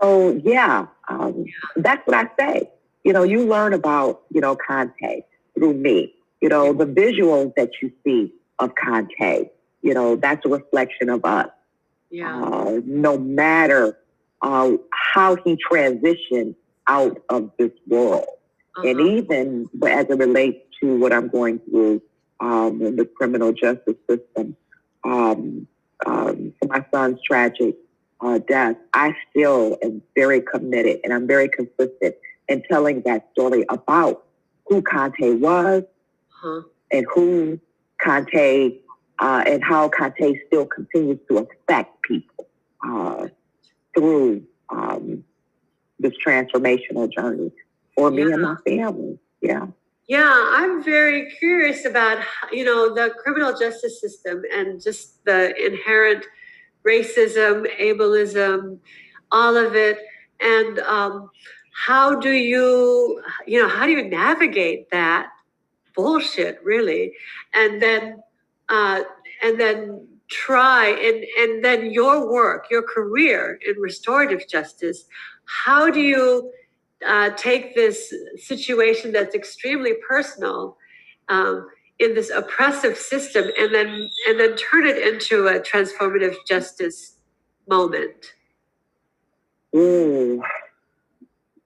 [0.00, 0.86] so yeah,
[1.76, 2.70] that's what I say.
[3.04, 5.22] You know, you learn about, you know, Conte
[5.54, 6.14] through me.
[6.40, 9.48] You know, the visuals that you see of Conte,
[9.82, 11.48] you know, that's a reflection of us.
[12.10, 12.42] Yeah.
[12.42, 13.98] Uh, no matter
[14.42, 16.54] uh, how he transitioned
[16.88, 18.26] out of this world.
[18.76, 19.08] And Uh-huh.
[19.08, 22.02] even as it relates to what I'm going through
[22.40, 24.56] um, in the criminal justice system,
[25.04, 25.66] um,
[26.06, 27.76] um, for my son's tragic
[28.20, 32.14] uh, death, I still am very committed and I'm very consistent
[32.48, 34.24] in telling that story about
[34.66, 36.62] who Conte was Uh-huh.
[36.90, 37.60] and who
[38.02, 38.78] Conte
[39.18, 42.48] uh, and how Conte still continues to affect people
[42.86, 43.28] uh,
[43.94, 45.22] through um,
[46.00, 47.52] this transformational journey
[47.94, 49.18] for me and my family.
[49.40, 49.66] Yeah.
[50.08, 52.18] Yeah, I'm very curious about
[52.50, 56.24] you know the criminal justice system and just the inherent
[56.86, 58.78] racism, ableism,
[59.30, 59.98] all of it,
[60.40, 61.30] and um,
[61.72, 65.28] how do you you know how do you navigate that
[65.94, 67.12] bullshit really,
[67.54, 68.22] and then
[68.68, 69.02] uh,
[69.42, 75.06] and then try and and then your work, your career in restorative justice,
[75.44, 76.52] how do you
[77.06, 80.76] uh, take this situation that's extremely personal
[81.28, 81.68] um,
[81.98, 87.16] in this oppressive system and then and then turn it into a transformative justice
[87.68, 88.34] moment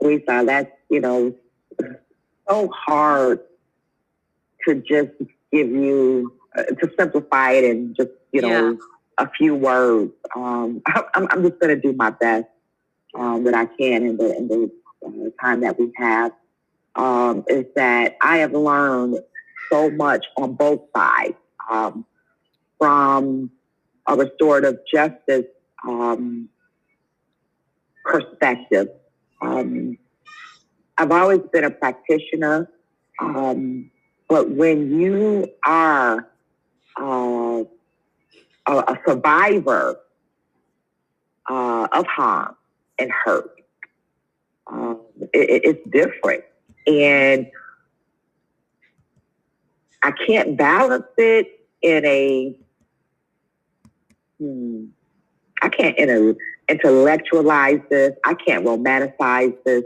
[0.06, 1.34] Ooh, Lisa, that's, you know,
[2.48, 3.40] so hard
[4.66, 5.10] to just
[5.52, 8.78] give you, uh, to simplify it in just, you know,
[9.18, 10.12] a few words.
[10.34, 10.82] Um,
[11.14, 12.46] I'm, I'm just going to do my best
[13.14, 14.70] um, that I can in the, in the
[15.04, 16.32] uh, time that we have.
[16.94, 19.18] Um, is that I have learned
[19.70, 21.34] so much on both sides
[21.70, 22.06] um,
[22.78, 23.50] from
[24.06, 25.44] a restorative justice
[25.86, 26.48] um,
[28.04, 28.88] perspective.
[29.42, 29.98] Um,
[30.98, 32.70] I've always been a practitioner,
[33.20, 33.90] um,
[34.28, 36.28] but when you are
[37.00, 37.64] uh,
[38.66, 39.96] a, a survivor
[41.48, 42.56] uh, of harm
[42.98, 43.50] and hurt,
[44.68, 45.00] um,
[45.32, 46.44] it, it- it's different,
[46.86, 47.46] and
[50.02, 52.56] I can't balance it in a.
[54.38, 54.86] Hmm,
[55.62, 56.36] I can't inter-
[56.68, 58.12] intellectualize this.
[58.24, 59.84] I can't romanticize this.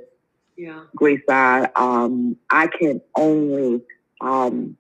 [0.57, 0.83] Yeah.
[0.99, 3.83] Grisa, um, I can only
[4.21, 4.77] um,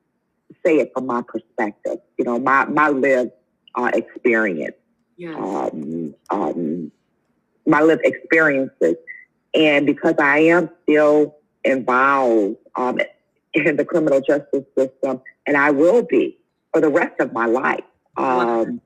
[0.64, 1.98] say it from my perspective.
[2.18, 3.32] You know, my my lived
[3.74, 4.76] uh, experience,
[5.16, 5.36] Yes.
[5.38, 6.92] um, um,
[7.66, 8.96] my lived experiences,
[9.54, 12.98] and because I am still involved um,
[13.54, 16.38] in the criminal justice system, and I will be
[16.72, 17.84] for the rest of my life,
[18.16, 18.80] um,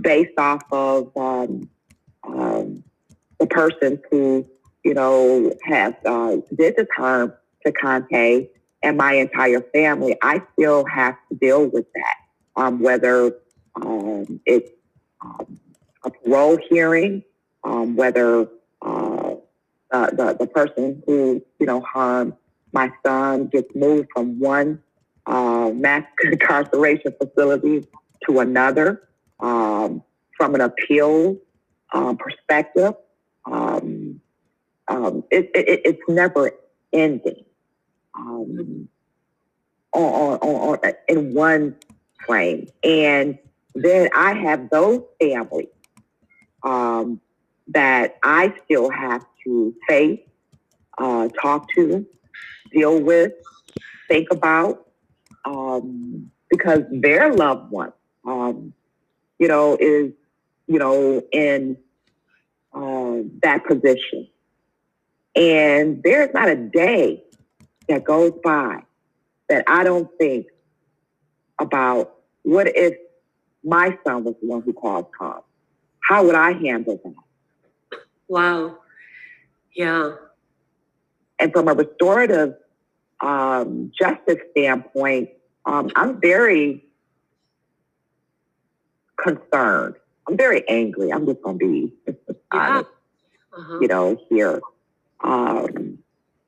[0.00, 1.68] based off of um,
[2.24, 2.84] um,
[3.38, 4.46] the persons who
[4.84, 7.32] you know, have uh, did this harm
[7.66, 8.48] to Conte
[8.82, 12.14] and my entire family, I still have to deal with that.
[12.56, 13.32] Um, whether
[13.80, 14.70] um, it's
[15.20, 15.60] um,
[16.04, 17.22] a parole hearing,
[17.64, 18.48] um, whether
[18.82, 19.34] uh,
[19.90, 22.32] uh, the the person who you know harmed
[22.72, 24.82] my son gets moved from one
[25.26, 27.86] uh, mass incarceration facility
[28.26, 29.08] to another,
[29.40, 30.02] um,
[30.36, 31.36] from an appeal
[31.92, 32.94] um, perspective.
[33.44, 34.20] Um,
[34.88, 36.50] um, it, it, it's never
[36.92, 37.44] ending
[38.14, 38.88] um,
[41.08, 41.76] in one
[42.26, 42.68] frame.
[42.82, 43.38] And
[43.74, 45.68] then I have those families
[46.62, 47.20] um,
[47.68, 50.20] that I still have to face,
[50.98, 52.06] uh, talk to,
[52.72, 53.32] deal with,
[54.08, 54.86] think about,
[55.44, 57.92] um, because their loved one,
[58.26, 58.72] um,
[59.38, 60.12] you know, is,
[60.68, 61.76] you know, in
[62.72, 64.28] uh, that position.
[65.34, 67.24] And there's not a day
[67.88, 68.82] that goes by
[69.48, 70.46] that I don't think
[71.58, 72.96] about what if
[73.64, 75.42] my son was the one who caused harm?
[76.00, 77.98] How would I handle that?
[78.28, 78.78] Wow.
[79.74, 80.12] Yeah.
[81.38, 82.54] And from a restorative
[83.20, 85.30] um, justice standpoint,
[85.66, 86.84] um, I'm very
[89.22, 89.96] concerned.
[90.28, 91.12] I'm very angry.
[91.12, 91.92] I'm just going to be
[92.52, 92.82] Yeah.
[92.82, 92.90] honest,
[93.56, 93.78] Uh-huh.
[93.80, 94.60] you know, here
[95.24, 95.98] um,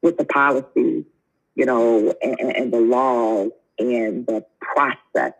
[0.02, 1.04] with the policies,
[1.54, 5.32] you know, and, and the laws and the process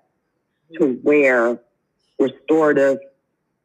[0.79, 1.61] to where
[2.19, 2.99] restorative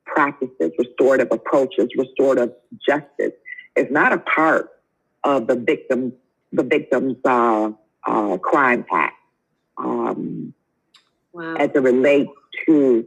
[0.06, 2.52] practices, restorative approaches, restorative
[2.88, 3.34] justice
[3.76, 4.70] is not a part
[5.24, 6.14] of the victim,
[6.52, 7.72] the victim's uh,
[8.08, 9.16] uh, crime act
[9.78, 10.54] um,
[11.34, 11.56] Wow.
[11.56, 12.32] as it relates
[12.66, 13.06] to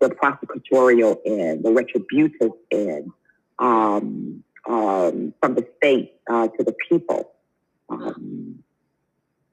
[0.00, 3.10] the prosecutorial end, the retributive end,
[3.58, 7.32] um, um, from the state uh, to the people,
[7.88, 8.62] um,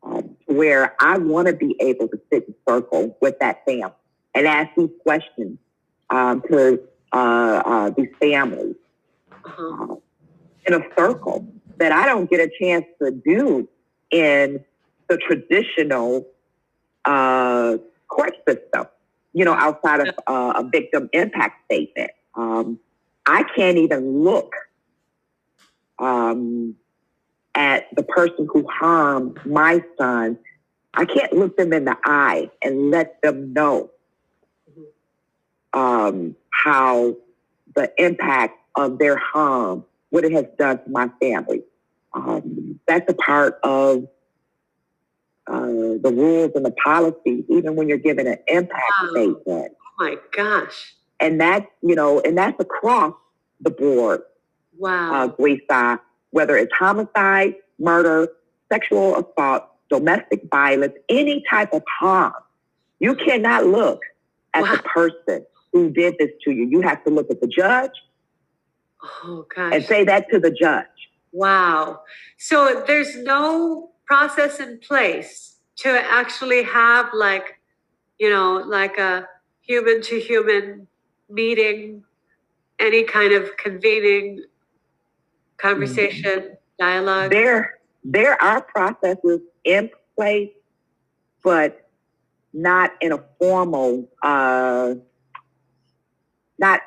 [0.03, 3.93] um, where I want to be able to sit in circle with that family
[4.33, 5.57] and ask these questions
[6.09, 6.79] um, to
[7.13, 8.75] uh, uh, these families.
[9.47, 9.93] Uh-huh.
[9.93, 9.95] uh,
[10.65, 13.67] in a circle that I don't get a chance to do
[14.11, 14.63] in
[15.07, 16.27] the traditional
[17.05, 17.77] uh,
[18.09, 18.85] court system,
[19.37, 22.09] you know, outside of uh, a victim impact statement.
[22.33, 22.79] Um,
[23.27, 24.51] I can't even look
[25.99, 26.75] um,
[27.53, 30.39] at the person who harmed my son.
[30.95, 33.91] I can't look them in the eye and let them know
[35.73, 37.15] um, how
[37.75, 41.61] the impact of their harm, what it has done to my family.
[42.13, 44.07] Um, that's a part of
[45.51, 45.65] uh,
[46.01, 49.09] the rules and the policies, even when you're given an impact Wow.
[49.11, 49.71] statement.
[49.99, 50.95] Oh my gosh.
[51.19, 53.13] And that's, you know, and that's across
[53.61, 54.21] the board,
[54.77, 55.33] Wow.
[55.35, 55.97] uh,
[56.31, 58.27] whether it's homicide, murder,
[58.71, 62.33] sexual assault, domestic violence, any type of harm.
[62.99, 64.01] You cannot look
[64.53, 64.75] at Wow.
[64.75, 66.67] the person who did this to you.
[66.69, 67.91] You have to look at the judge
[69.23, 70.85] oh and say that to the judge.
[71.31, 72.01] Wow.
[72.37, 77.59] So there's no process in place to actually have like,
[78.17, 79.27] you know, like a
[79.61, 80.87] human to human
[81.29, 82.03] meeting,
[82.79, 84.43] any kind of convening
[85.57, 87.31] conversation, dialogue.
[87.31, 90.51] There, there are processes in place,
[91.43, 91.87] but
[92.53, 94.95] not in a formal, uh,
[96.57, 96.81] not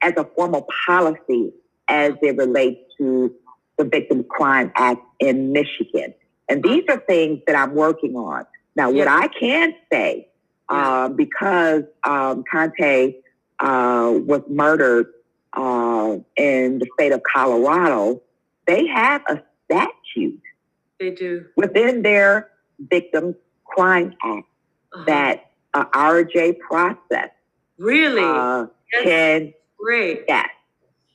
[0.00, 1.52] as a formal policy
[1.88, 3.34] as it relates to
[3.78, 6.14] the Victim Crime Act in Michigan.
[6.48, 8.44] And these are things that I'm working on.
[8.76, 10.28] Now, what I can say,
[10.68, 13.14] um, because um, Conte
[13.60, 15.06] uh, was murdered
[15.54, 18.22] uh, in the state of Colorado,
[18.66, 20.40] they have a statute
[20.98, 21.46] They do.
[21.56, 23.34] within their Victim
[23.64, 24.46] Crime Act
[24.94, 25.04] Uh-huh.
[25.06, 27.30] that uh, RJ process
[27.78, 28.66] really uh,
[29.02, 30.24] can great.
[30.28, 30.48] Yes.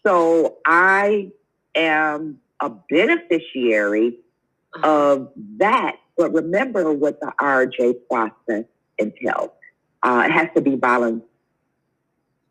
[0.06, 1.32] So I
[1.76, 4.18] am a beneficiary.
[4.84, 5.98] Of that.
[6.18, 8.66] But remember what the RJ process
[8.98, 9.52] entails.
[10.04, 11.22] Uh, it has to be voluntary.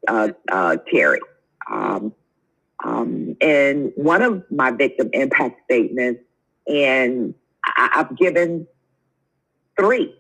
[0.08, 0.76] Uh, uh.
[1.68, 2.12] Um,
[2.84, 6.20] um, and one of my victim impact statements,
[6.68, 8.66] and I, I've given
[9.78, 10.14] three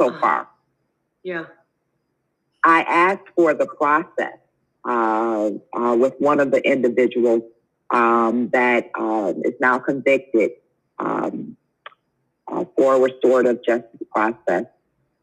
[0.00, 0.20] so Uh-huh.
[0.20, 0.48] far.
[1.22, 1.46] Yeah.
[2.64, 4.38] I asked for the process
[4.84, 7.42] uh, uh, with one of the individuals
[7.90, 10.52] um, that um, is now convicted
[10.98, 11.56] um,
[12.50, 14.64] uh, for a restorative justice process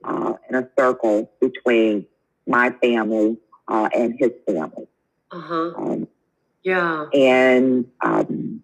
[0.03, 2.05] uh, in a circle between
[2.47, 4.87] my family uh, and his family.
[5.31, 5.71] Uh huh.
[5.77, 6.07] Um,
[6.63, 7.05] Yeah.
[7.13, 8.63] and um,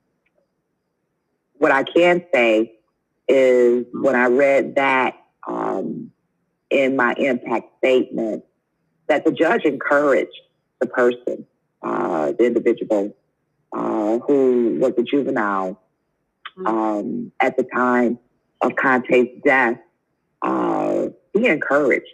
[1.57, 2.73] what I can say
[3.27, 5.15] is when I read that
[5.47, 6.11] um,
[6.69, 8.43] in my impact statement,
[9.07, 10.39] that the judge encouraged
[10.79, 11.45] the person,
[11.81, 13.15] uh, the individual
[13.75, 15.80] uh, who was a juvenile
[16.65, 18.19] um, at the time
[18.61, 19.77] of Conte's death,
[20.41, 22.07] uh, he encouraged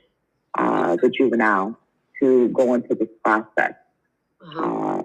[0.57, 1.77] uh, the juvenile
[2.21, 3.73] to go into this process
[4.41, 4.61] Uh-huh.
[4.99, 5.03] uh,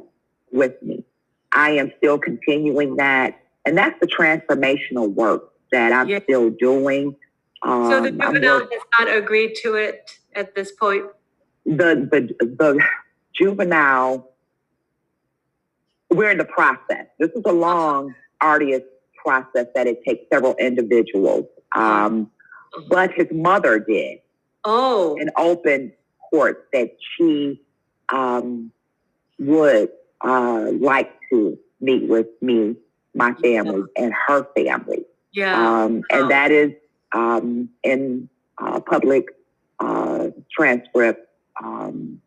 [0.53, 1.05] with me.
[1.53, 6.21] I am still continuing that, and that's the transformational work that I'm Yeah.
[6.23, 7.17] still doing.
[7.63, 11.05] Um, So the I'm juvenile has not agreed to it at this point.
[11.67, 12.81] the, the the
[13.35, 14.29] juvenile.
[16.11, 17.07] We're in the process.
[17.19, 18.83] This is a long, arduous
[19.25, 21.47] process that it takes several individuals.
[21.75, 22.31] Um,
[22.89, 24.19] but his mother did.
[24.65, 25.17] Oh.
[25.21, 25.93] an open
[26.31, 27.61] court that she
[28.11, 28.71] um,
[29.41, 29.89] would
[30.25, 32.77] uh, like to meet with me,
[33.13, 35.05] my family, and her family.
[35.33, 35.55] Yeah.
[35.57, 36.19] Um, Oh.
[36.21, 36.73] and that is
[37.13, 39.27] um, in uh, public
[39.81, 41.29] uh, transcript.
[41.63, 42.21] Um,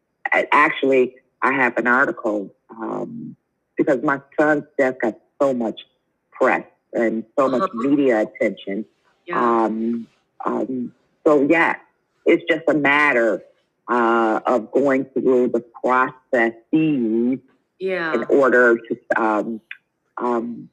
[0.52, 3.36] actually, I have an article um,
[3.78, 5.80] because my son's death got so much
[6.34, 6.66] press
[6.96, 7.90] and so much Uh-huh.
[7.90, 8.86] media attention.
[9.26, 9.40] yeah.
[9.66, 10.08] Um,
[10.46, 10.94] um,
[11.26, 11.76] so yeah,
[12.26, 13.44] it's just a matter
[13.88, 17.40] uh, of going through the processes
[17.80, 18.14] yeah.
[18.14, 19.62] in order to um,
[20.18, 20.70] um,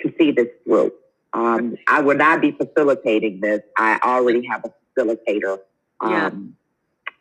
[0.00, 0.92] to see this through.
[1.32, 3.60] Um, I would not be facilitating this.
[3.78, 5.58] I already have a facilitator
[6.02, 6.26] Yeah.
[6.26, 6.56] um,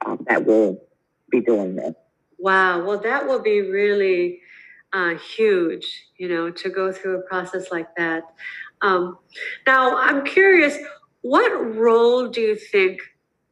[0.06, 0.82] um, that will
[1.30, 1.94] be doing this.
[2.40, 2.84] Wow.
[2.86, 4.40] Well, that will be really
[4.94, 5.86] uh, huge,
[6.18, 8.24] you know, to go through a process like that.
[8.82, 9.18] Um,
[9.68, 10.78] now, I'm curious,
[11.22, 13.00] what role do you think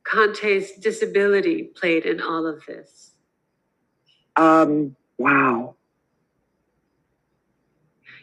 [0.04, 3.12] Conte's disability played in all of this?
[4.36, 5.76] Um, wow.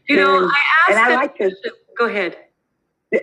[0.08, 0.90] You know, And- I asked.
[0.90, 1.50] And I that- like to
[1.96, 2.36] Go ahead.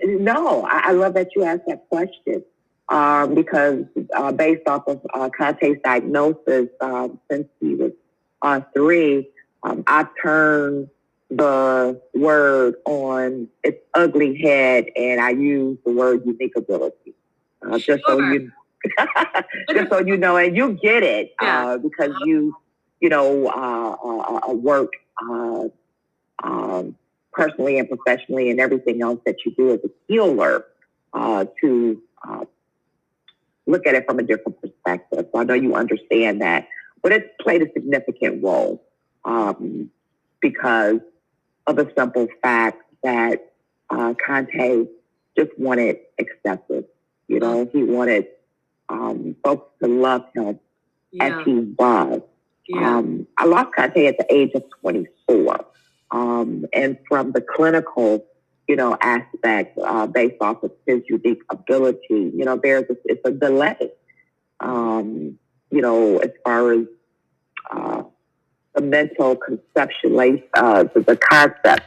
[0.04, 2.42] No, I, I love that you asked that question
[2.88, 3.84] um, because
[4.14, 7.92] uh, based off of uh, Conte's diagnosis, um, since he was
[8.40, 9.28] uh, three,
[9.62, 10.88] um, I turned
[11.30, 17.14] the word on its ugly head and I use the word unique ability.
[17.66, 18.50] Uh, just so you
[19.70, 21.66] just so you know, and you get it Yeah.
[21.66, 22.54] uh, because you,
[23.00, 24.92] you know, uh, uh, uh, work
[25.30, 25.68] uh,
[26.42, 26.96] um,
[27.32, 30.66] personally and professionally and everything else that you do as a healer
[31.14, 32.44] uh, to uh,
[33.66, 35.26] look at it from a different perspective.
[35.32, 36.66] So I know you understand that,
[37.02, 38.82] but it played a significant role
[39.24, 39.90] um,
[40.40, 41.00] because
[41.66, 43.52] of the simple fact that
[43.90, 44.86] uh, Conte
[45.36, 46.86] just wanted acceptance.
[47.28, 48.26] You know, he wanted
[48.88, 50.58] um, folks to love him
[51.12, 51.38] Yeah.
[51.40, 52.20] as he was.
[52.68, 52.98] Yeah.
[52.98, 55.64] Um, I lost Conte at the age of 24.
[56.10, 58.24] Um, and from the clinical,
[58.68, 63.20] you know, aspect, uh, based off of his unique ability, you know, there's a, it's
[63.24, 63.90] a delay,
[64.60, 65.38] um,
[65.70, 66.86] you know, as far as
[67.70, 68.01] uh,
[68.74, 71.82] the mental conceptualization, uh, the, the concept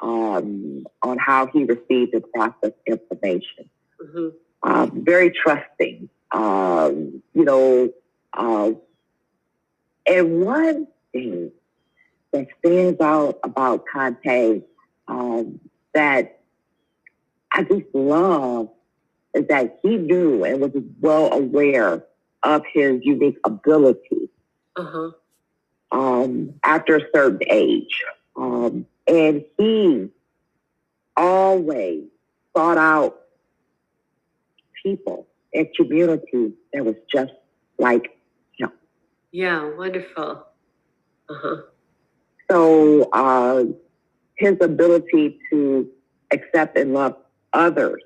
[0.00, 3.68] um, on how he received and processed information
[4.02, 4.32] Mhm.
[4.62, 6.08] uh, very trusting.
[6.32, 7.90] Um, you know,
[8.34, 8.72] uh,
[10.06, 11.52] and one thing
[12.32, 14.62] that stands out about Conte
[15.08, 15.60] um,
[15.94, 16.40] that
[17.52, 18.68] I just love
[19.34, 22.04] is that he knew and was well aware
[22.42, 24.28] of his unique ability
[24.76, 25.12] Uh-huh.
[25.92, 28.02] Um, after a certain age.
[28.36, 30.08] Um, and he
[31.16, 32.04] always
[32.56, 33.20] sought out
[34.84, 37.32] people and community that was just
[37.78, 38.18] like
[38.58, 38.70] him.
[39.32, 39.70] Yeah.
[39.76, 40.44] Wonderful.
[41.28, 41.56] Uh-huh.
[42.50, 43.64] So uh,
[44.36, 45.88] his ability to
[46.32, 47.16] accept and love
[47.52, 48.02] others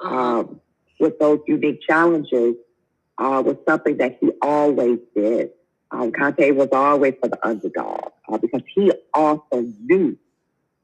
[0.00, 0.40] Uh-huh.
[0.40, 0.60] um,
[1.00, 2.54] with those unique challenges
[3.18, 5.50] uh, was something that he always did.
[5.94, 10.18] Um, Conte was always for the underdog uh, because he also knew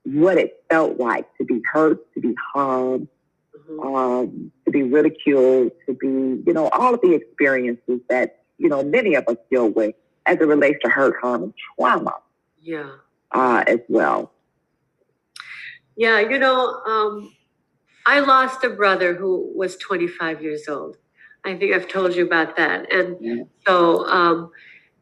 [0.05, 3.09] what it felt like to be hurt, to be harmed,
[3.69, 3.85] Mhm.
[3.85, 8.83] um, to be ridiculed, to be, you know, all of the experiences that, you know,
[8.83, 9.95] many of us deal with
[10.27, 12.15] as it relates to hurt, harm, and trauma
[12.61, 12.91] Yeah.
[13.33, 14.33] uh, as well.
[15.97, 17.33] Yeah, you know, um,
[18.07, 20.97] I lost a brother who was 25 years old.
[21.45, 22.93] I think I've told you about that.
[22.93, 23.45] And Yeah.
[23.67, 24.51] so, um,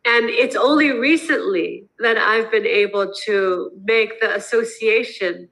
[0.04, 5.48] and it's only recently that I've been able to make the association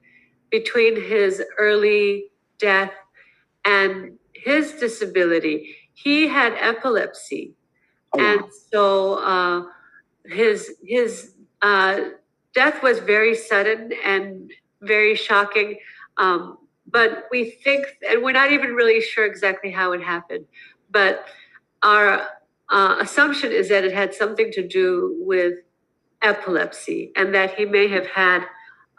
[0.49, 2.25] between his early
[2.57, 2.93] death
[3.65, 5.75] and his disability.
[5.93, 7.53] He had epilepsy.
[8.13, 8.41] Oh, and
[8.71, 9.63] so uh,
[10.25, 11.99] his his uh,
[12.53, 15.77] death was very sudden and very shocking.
[16.17, 16.57] Um,
[16.89, 20.45] but we think, and we're not even really sure exactly how it happened.
[20.89, 21.25] But
[21.83, 22.27] our
[22.69, 25.55] uh, assumption is that it had something to do with
[26.21, 28.43] epilepsy, and that he may have had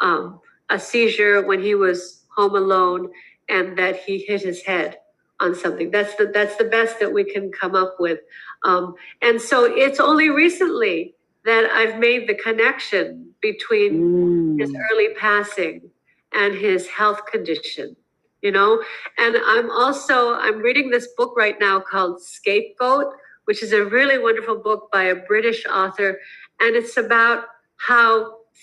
[0.01, 0.41] um,
[0.71, 3.11] a seizure when he was home alone,
[3.49, 4.99] and that he hit his head
[5.41, 5.91] on something.
[5.91, 8.21] That's the that's the best that we can come up with.
[8.65, 11.15] Um, and so it's only recently
[11.45, 14.81] that I've made the connection between his Mm.
[14.93, 15.91] early passing
[16.33, 17.97] and his health condition,
[18.43, 18.83] you know?
[19.17, 23.15] And I'm also, I'm reading this book right now called Scapegoat,
[23.49, 26.21] which is a really wonderful book by a British author.
[26.61, 27.45] And it's about
[27.77, 28.11] how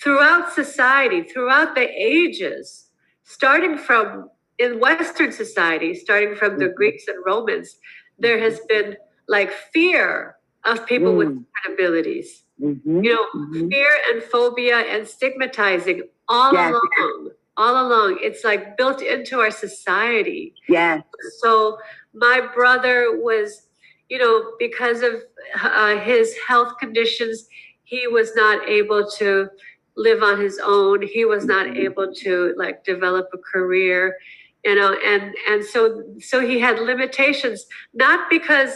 [0.03, 2.91] throughout society, throughout the ages,
[3.23, 4.29] starting from
[4.59, 6.75] in Western society, starting from the Mhm.
[6.75, 7.79] Greeks and Romans,
[8.19, 8.95] there has been
[9.27, 11.45] like fear of people with Mm.
[11.55, 12.29] disabilities.
[12.61, 13.03] Mhm.
[13.05, 13.71] You know, Mhm.
[13.73, 16.71] fear and phobia and stigmatizing all Yes.
[16.73, 18.11] along, all along.
[18.27, 20.53] It's like built into our society.
[20.69, 21.01] Yes.
[21.41, 21.79] So
[22.13, 22.97] my brother
[23.29, 23.49] was,
[24.09, 25.13] you know, because of
[25.61, 27.47] uh, his health conditions,
[27.83, 29.49] he was not able to
[29.97, 31.01] live on his own.
[31.01, 31.77] He was not Mhm.
[31.85, 34.17] able to like develop a career,
[34.63, 38.75] you know, and and so so he had limitations, not because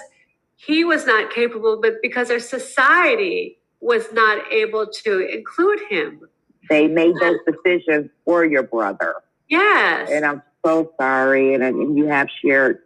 [0.56, 6.22] he was not capable, but because our society was not able to include him.
[6.70, 9.16] They made those decisions for your brother.
[9.48, 10.10] Yes.
[10.12, 11.54] And I'm so sorry.
[11.54, 12.80] And, and you have shared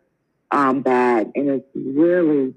[0.54, 1.28] um, that.
[1.36, 2.54] And it's really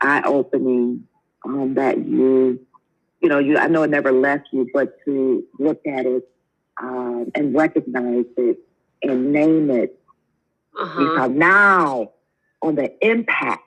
[0.00, 1.06] eye opening
[1.44, 2.58] um, that you,
[3.20, 6.28] you know, you, I know it never left you, but to look at it
[6.82, 8.58] um, and recognize it
[9.02, 10.00] and name it.
[10.78, 10.98] uh-huh.
[11.04, 12.12] Because now
[12.62, 13.62] on the impact,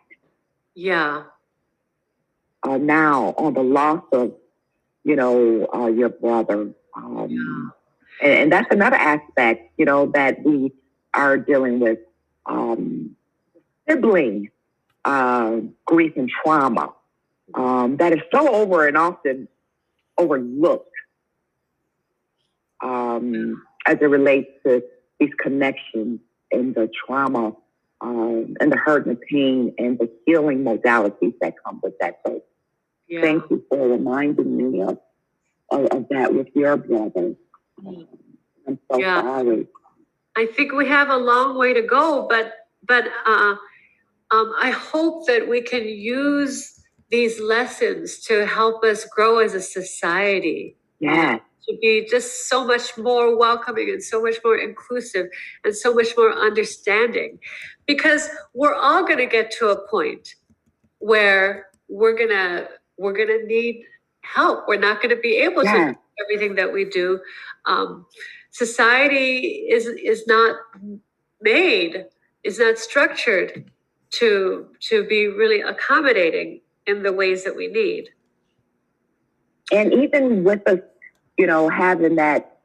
[0.73, 1.23] Yeah.
[2.63, 4.33] uh, now on the loss of,
[5.03, 6.71] you know, uh, your brother.
[6.97, 7.71] Um,
[8.21, 10.71] and, and that's another aspect, you know, that we
[11.13, 11.99] are dealing with
[12.45, 13.15] um,
[13.87, 14.49] sibling
[15.03, 16.93] uh, grief and trauma
[17.53, 19.47] um, that is so over and often
[20.17, 20.89] overlooked
[22.81, 24.83] um, as it relates to
[25.19, 26.19] these connections
[26.51, 27.53] and the trauma
[28.01, 32.19] um, and the hurt and the pain and the healing modalities that come with that.
[32.25, 32.43] So
[33.07, 33.21] Yeah.
[33.21, 34.99] thank you for reminding me of,
[35.69, 37.35] of, of that with your brother.
[37.85, 38.07] Um,
[38.67, 39.21] I'm so Yeah.
[39.21, 39.67] sorry.
[40.35, 42.53] I think we have a long way to go, but
[42.87, 43.55] but uh,
[44.31, 46.73] um, I hope that we can use
[47.09, 51.39] these lessons to help us grow as a society Yeah.
[51.67, 55.27] to be just so much more welcoming and so much more inclusive
[55.63, 57.39] and so much more understanding,
[57.85, 60.35] because we're all going to get to a point
[60.99, 62.67] where we're gonna
[62.97, 63.83] we're gonna need
[64.21, 64.67] help.
[64.67, 65.91] We're not going to be able to Yeah.
[65.93, 67.19] do everything that we do.
[67.65, 68.07] Um,
[68.51, 70.55] society is is not
[71.41, 72.05] made
[72.43, 73.69] is not structured
[74.19, 78.09] to to be really accommodating in the ways that we need.
[79.71, 80.79] And even with us,
[81.37, 82.59] you know, having that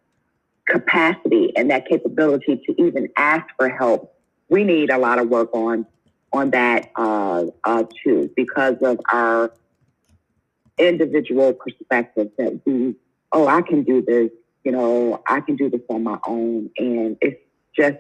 [0.69, 4.15] capacity and that capability to even ask for help,
[4.49, 5.87] we need a lot of work on
[6.33, 9.53] on that uh, uh, too, because of our
[10.79, 12.95] individual perspective that we,
[13.33, 14.31] oh, I can do this,
[14.65, 17.41] you know, I can do this on my own, and it's
[17.77, 17.97] just,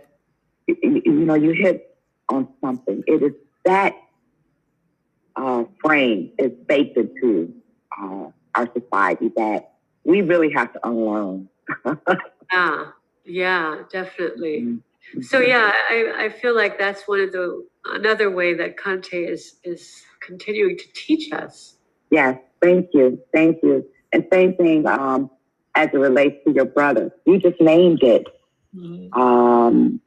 [0.69, 1.90] you, you know, you hit
[2.31, 3.03] on something.
[3.07, 3.33] It is
[3.65, 3.95] that
[5.37, 7.53] uh, frame is baked into
[8.01, 9.75] uh, our society that
[10.05, 11.49] we really have to unlearn.
[12.53, 12.87] Yeah,
[13.25, 14.79] yeah, definitely.
[15.23, 19.61] So yeah, I, I feel like that's one of the another way that Conte is
[19.63, 21.77] is continuing to teach us.
[22.11, 23.87] Yes, thank you, thank you.
[24.13, 25.31] And same thing um,
[25.77, 27.13] as it relates to your brother.
[27.25, 28.27] You just named it.
[29.13, 30.01] Um,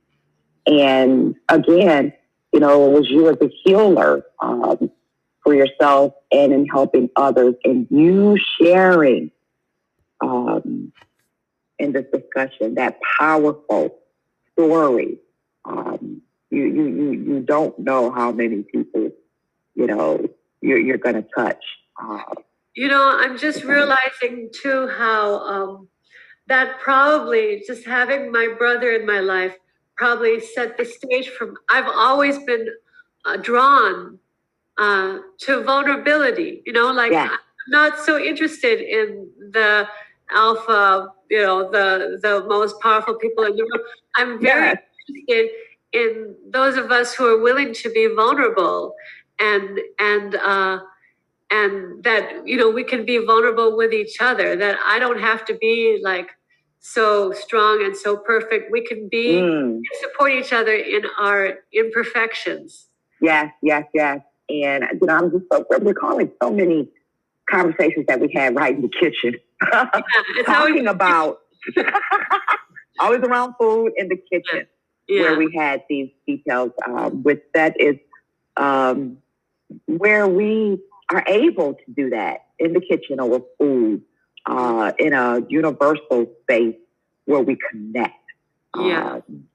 [0.66, 2.14] and again,
[2.51, 4.91] you know, it was you as a healer um,
[5.43, 9.32] for yourself and in helping others, and you sharing
[10.22, 10.91] um,
[11.80, 13.99] in this discussion, that powerful
[14.53, 15.18] story.
[15.66, 19.09] Um, you, you, you, you don't know how many people,
[19.76, 20.30] you know,
[20.61, 21.64] you're, you're going to touch.
[22.01, 22.22] Uh,
[22.76, 25.88] You know, I'm just realizing too how um,
[26.47, 29.55] that probably just having my brother in my life
[29.98, 31.56] probably set the stage from.
[31.70, 32.68] I've always been
[33.26, 34.20] uh, drawn
[34.78, 36.62] uh, to vulnerability.
[36.66, 37.30] You know, like Yeah.
[37.32, 37.39] I'm
[37.70, 39.88] not so interested in the
[40.32, 41.10] alpha.
[41.30, 43.82] You know, the the most powerful people in the room.
[44.18, 44.78] I'm very Yes.
[45.10, 45.50] interested
[45.94, 48.96] in those of us who are willing to be vulnerable
[49.39, 50.80] and and uh,
[51.52, 55.46] and that you know we can be vulnerable with each other that i don't have
[55.46, 56.30] to be like
[56.84, 58.70] so strong and so perfect.
[58.70, 62.88] We can be mm, support each other in our imperfections.
[63.22, 64.20] Yes, yes, yes.
[64.50, 66.90] And, you know, I'm just so, we're recalling so many
[67.50, 69.40] conversations that we had right in the kitchen.
[69.72, 69.90] yeah,
[70.36, 71.40] it's always, about
[73.00, 74.68] always around food in the kitchen
[75.08, 77.96] where we had these details um, which that is
[78.58, 79.18] um,
[79.86, 80.80] where we
[81.12, 84.02] are able to do that in the kitchen over food
[84.46, 86.76] uh, in a universal space
[87.26, 88.16] where we connect
[88.78, 89.16] Yeah.
[89.28, 89.46] Um,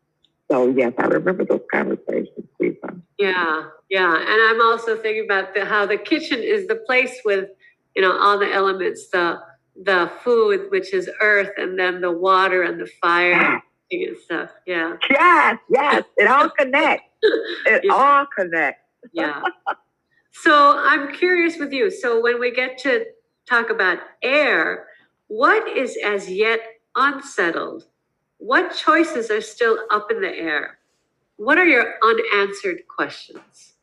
[0.50, 2.94] so yes i remember those conversations Lisa.
[3.18, 7.50] yeah yeah and i'm also thinking about the, how the kitchen is the place with
[7.94, 9.38] you know all the elements the
[9.84, 13.60] the food which is earth and then the water and the fire
[13.92, 17.04] and stuff yeah yes yes it all connects
[17.66, 17.92] it Yeah.
[17.92, 18.80] all connects
[19.12, 19.42] yeah.
[20.32, 21.90] So I'm curious with you.
[21.90, 23.04] So when we get to
[23.48, 24.86] talk about air,
[25.28, 26.60] what is as yet
[26.96, 27.86] unsettled?
[28.38, 30.78] What choices are still up in the air?
[31.36, 33.74] What are your unanswered questions?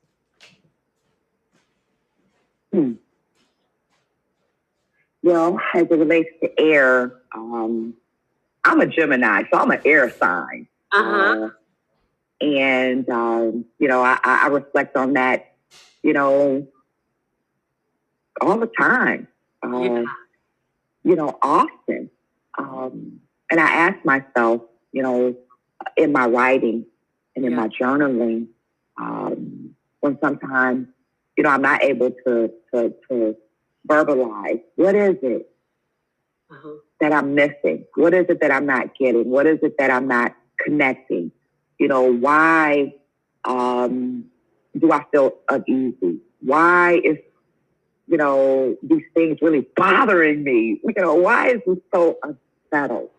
[5.24, 7.96] Well, as it relates to air, um,
[8.64, 10.68] I'm a Gemini, so I'm an air sign.
[10.92, 11.48] Uh huh.
[11.48, 11.50] Uh,
[12.46, 15.56] and, um, you know, I I reflect on that,
[16.04, 16.68] you know,
[18.42, 19.28] all the time,
[19.74, 20.04] uh, yeah.
[21.04, 22.10] you know, often.
[22.58, 23.20] Um,
[23.52, 24.62] and I ask myself,
[24.92, 25.36] you know,
[25.98, 26.86] in my writing
[27.36, 27.58] and in Yeah.
[27.58, 28.48] my journaling,
[29.00, 30.88] um, when sometimes,
[31.38, 33.36] you know, I'm not able to, to, to
[33.88, 35.50] verbalize, what is it
[36.52, 36.76] Uh-huh.
[37.00, 37.86] that I'm missing?
[37.96, 39.30] What is it that I'm not getting?
[39.30, 41.32] What is it that I'm not connecting?
[41.80, 42.94] You know, why
[43.46, 44.26] um,
[44.78, 46.20] do I feel uneasy?
[46.42, 47.18] Why is,
[48.08, 50.80] you know, these things really bothering me?
[50.84, 53.10] You know, why is this so unsettled?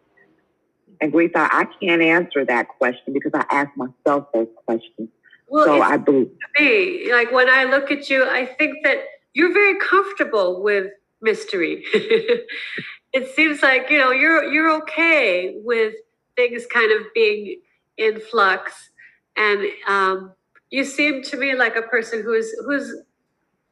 [1.01, 5.09] And Greta, I can't answer that question because I ask myself those questions.
[5.49, 7.13] Well, so I believe, me.
[7.13, 8.99] Like when I look at you, I think that
[9.35, 11.85] you're very comfortable with mystery.
[11.93, 15.95] it seems like you know you're you're okay with
[16.35, 17.61] things kind of being
[17.97, 18.91] in flux,
[19.37, 20.33] and um,
[20.71, 22.93] you seem to me like a person who's who's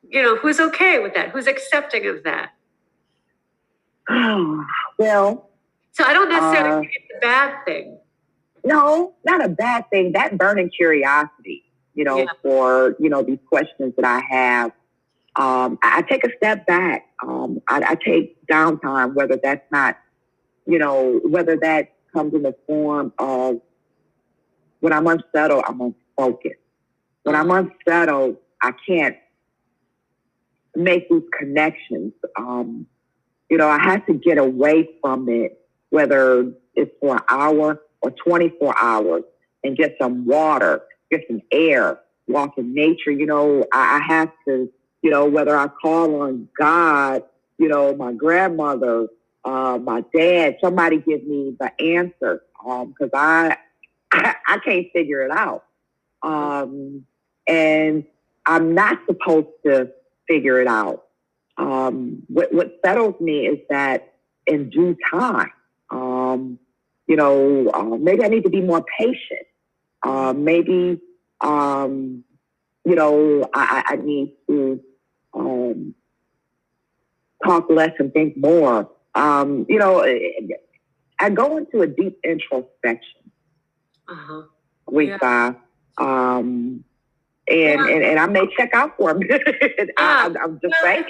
[0.09, 2.51] you know who's okay with that, who's accepting of that.
[4.99, 5.51] well,
[5.93, 7.99] So I don't necessarily Uh, think it's a bad thing.
[8.65, 10.13] No, not a bad thing.
[10.13, 12.27] That burning curiosity, you know, Yeah.
[12.43, 14.73] for, you know, these questions that I have.
[15.37, 17.07] Um, I, I take a step back.
[17.23, 19.99] Um, I, I take downtime, whether that's not,
[20.67, 23.61] you know, whether that comes in the form of
[24.81, 26.61] when I'm unsettled, I'm unfocused.
[27.25, 29.17] When I'm unsettled, I can't
[30.77, 32.13] make these connections.
[32.39, 32.87] Um,
[33.51, 35.61] you know, I have to get away from it,
[35.91, 39.25] whether it's for an hour or 24 hours,
[39.65, 43.13] and get some water, get some air, walk in nature.
[43.13, 44.71] You know, I, I have to,
[45.03, 47.25] you know, whether I call on God,
[47.59, 49.09] you know, my grandmother,
[49.45, 53.59] uh, my dad, somebody give me the answer Um, because I,
[54.13, 55.65] I can't figure it out.
[56.23, 57.07] Um,
[57.49, 58.05] and
[58.47, 59.91] I'm not supposed to
[60.29, 61.05] figure it out.
[61.57, 64.15] Um, what, what settles me is that
[64.47, 65.53] in due time,
[65.91, 66.59] um,
[67.07, 69.47] you know, uh, maybe I need to be more patient.
[70.03, 71.01] Uh, maybe,
[71.41, 72.25] um,
[72.85, 74.81] you know, I, I need to
[75.33, 75.95] um,
[77.45, 78.91] talk less and think more.
[79.15, 80.05] Um, you know,
[81.21, 83.31] I go into a deep introspection
[84.09, 84.43] Uh-huh.
[84.87, 85.53] with uh,
[85.99, 86.85] um,
[87.49, 89.43] and, and and I may check out for a minute.
[89.99, 91.05] I, I'm, I'm just Well, saying.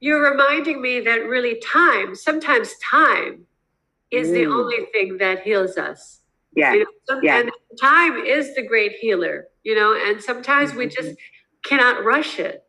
[0.00, 3.46] You're reminding me that really time, sometimes time
[4.12, 4.54] is the Mm.
[4.54, 6.20] only thing that heals us.
[6.54, 7.40] Yeah, You know, some- yeah.
[7.40, 7.50] And
[7.80, 11.16] time is the great healer, you know, and sometimes we just
[11.64, 12.62] cannot rush it.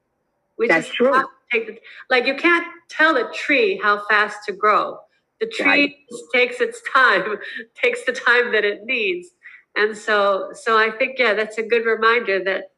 [0.57, 1.23] We That's just true.
[1.51, 1.79] take the,
[2.09, 4.97] like you can't tell a tree how fast to grow.
[5.39, 7.37] The tree takes its time,
[7.81, 9.29] takes the time that it needs.
[9.77, 12.71] And so, so I think, yeah, that's a good reminder that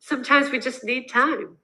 [0.00, 1.56] sometimes we just need time.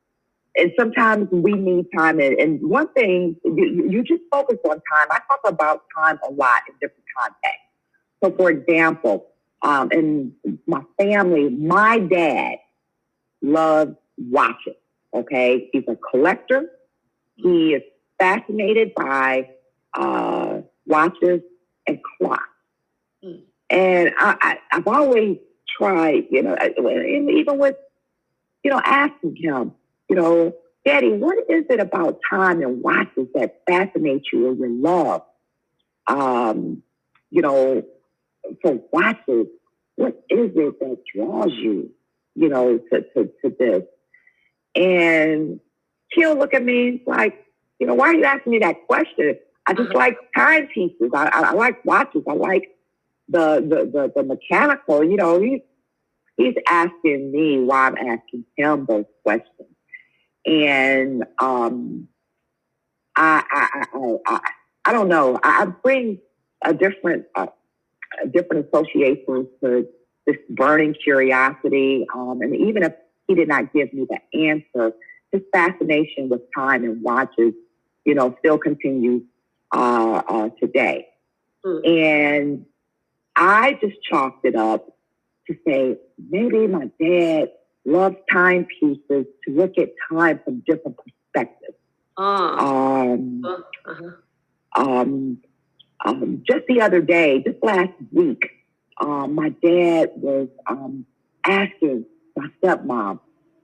[0.57, 2.19] and sometimes we need time.
[2.19, 5.09] And, and one thing, you, you just focus on time.
[5.11, 7.63] I talk about time a lot in different contexts.
[8.23, 9.27] So, for example,
[9.63, 10.33] um, in
[10.67, 12.57] my family, my dad
[13.43, 14.75] loves watches.
[15.15, 16.71] Okay, he's a collector.
[17.37, 17.83] He is
[18.19, 19.51] fascinated by
[19.95, 21.41] uh, watches
[21.87, 22.43] and clocks.
[23.25, 23.43] Mm.
[23.71, 25.37] And I, I, I've always
[25.77, 27.77] tried, you know, even with,
[28.67, 29.73] you know, asking him,
[30.11, 30.53] you know,
[30.85, 35.23] Daddy, what is it about time and watches that fascinates you or you love?
[36.09, 36.83] Um,
[37.31, 37.85] you know,
[38.63, 39.47] for watches,
[39.95, 41.93] what is it that draws you,
[42.35, 43.83] you know, to, to, to this?
[44.75, 45.61] And
[46.11, 47.47] he'll look at me like,
[47.79, 49.37] you know, why are you asking me that question?
[49.69, 49.99] I just Uh-huh.
[49.99, 51.11] like timepieces.
[51.15, 52.25] I, I, I like watches.
[52.29, 52.77] I like
[53.29, 55.61] the, the, the, the mechanical, you know, he's,
[56.37, 59.69] he's asking me why I'm asking him those questions.
[60.45, 62.09] And um,
[63.17, 64.41] I, I, I, I,
[64.85, 65.39] I, don't know.
[65.43, 66.19] I, I bring
[66.65, 67.47] a different, uh,
[68.23, 69.89] a different associations to
[70.27, 72.07] this burning curiosity.
[72.15, 72.93] Um, and even if
[73.27, 74.93] he did not give me the answer,
[75.33, 77.55] his fascination with time and watches,
[78.05, 79.23] you know, still continues
[79.75, 81.09] uh, uh, today.
[81.65, 81.79] Hmm.
[81.85, 82.67] And
[83.35, 84.96] I just chalked it up
[85.49, 85.97] to say
[86.31, 87.51] maybe my dad
[87.85, 91.77] loves timepieces to look at time from different perspectives.
[92.17, 94.11] Oh, Um, uh-huh.
[94.77, 95.39] um,
[96.05, 98.43] um, just the other day, just last week,
[99.01, 101.07] um, my dad was um,
[101.45, 102.05] asking
[102.37, 103.21] my stepmom,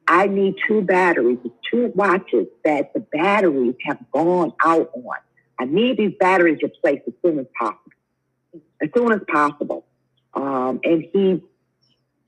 [0.06, 1.38] I need two batteries,
[1.70, 5.16] two watches that the batteries have gone out on.
[5.58, 7.92] I need these batteries replaced as soon as possible.
[8.82, 9.86] As soon as possible.
[10.34, 11.42] Um, and he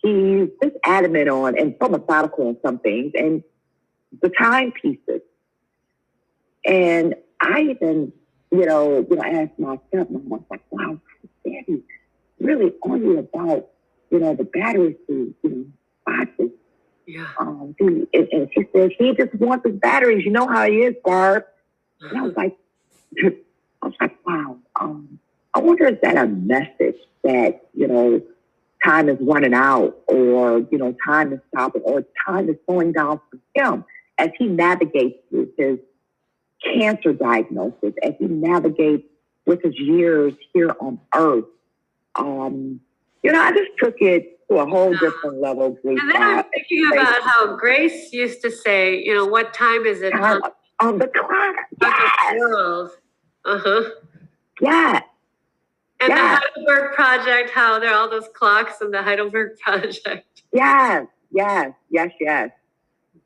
[0.04, 3.42] he's just adamant on and so methodical on some things and
[4.22, 5.22] the timepieces.
[6.64, 8.12] And I even
[8.54, 11.00] you know, you know, I asked my stepmom, I was like, wow,
[11.44, 11.82] Daddy,
[12.38, 13.68] really only about,
[14.10, 15.66] you know, the batteries to, you know,
[16.06, 16.50] watches.
[17.06, 17.26] Yeah.
[17.38, 20.24] Um, he, and, and she said, he just wants his batteries.
[20.24, 21.44] You know how he is, Barb.
[22.00, 22.56] And I was like,
[23.24, 24.56] I was like, wow.
[24.80, 25.18] Um,
[25.52, 28.22] I wonder is that a message that, you know,
[28.84, 33.20] time is running out or, you know, time is stopping or time is slowing down
[33.30, 33.84] for him
[34.18, 35.78] as he navigates through his
[36.62, 39.04] cancer diagnosis, as he navigates
[39.46, 41.44] with his years here on earth.
[42.16, 42.80] Um,
[43.22, 45.78] you know, I just took it to a whole different level.
[45.84, 50.02] And then I'm thinking about how Grace used to say, you know, what time is
[50.02, 51.56] it on Time on the clock.
[51.80, 52.90] Yes?
[53.46, 53.90] Uh-huh.
[54.60, 55.03] yes.
[56.10, 60.42] And the Heidelberg Project, how there are all those clocks in the Heidelberg Project.
[60.52, 62.50] Yes, yes, yes, yes.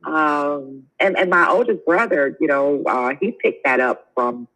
[0.04, 4.46] Um, and, and my oldest brother, you know, uh, he picked that up from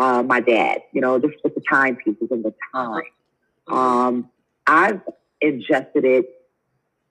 [0.00, 3.02] uh, my dad, you know, just with the timepieces and the time.
[3.68, 4.30] Um,
[4.66, 5.00] I've
[5.40, 6.26] ingested it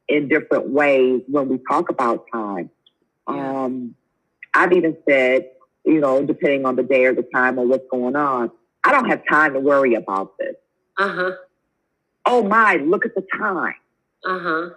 [0.07, 2.69] in different ways when we talk about time.
[3.27, 3.95] Um,
[4.53, 5.49] I've even said,
[5.85, 8.51] you know, depending on the day or the time or what's going on,
[8.83, 10.55] I don't have time to worry about this.
[10.97, 11.31] Uh-huh.
[12.25, 13.75] Oh my, look at the time.
[14.23, 14.69] Uh-huh.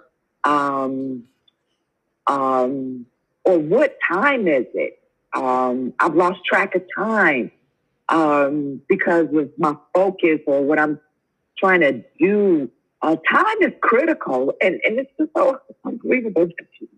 [0.45, 1.25] um,
[2.27, 3.05] um,
[3.45, 4.99] or what time is it?
[5.35, 7.51] Um, I've lost track of time
[8.09, 10.99] um, because of my focus or what I'm
[11.59, 12.71] trying to do.
[13.03, 16.89] Uh, time is critical, and, and it's just so unbelievable that you,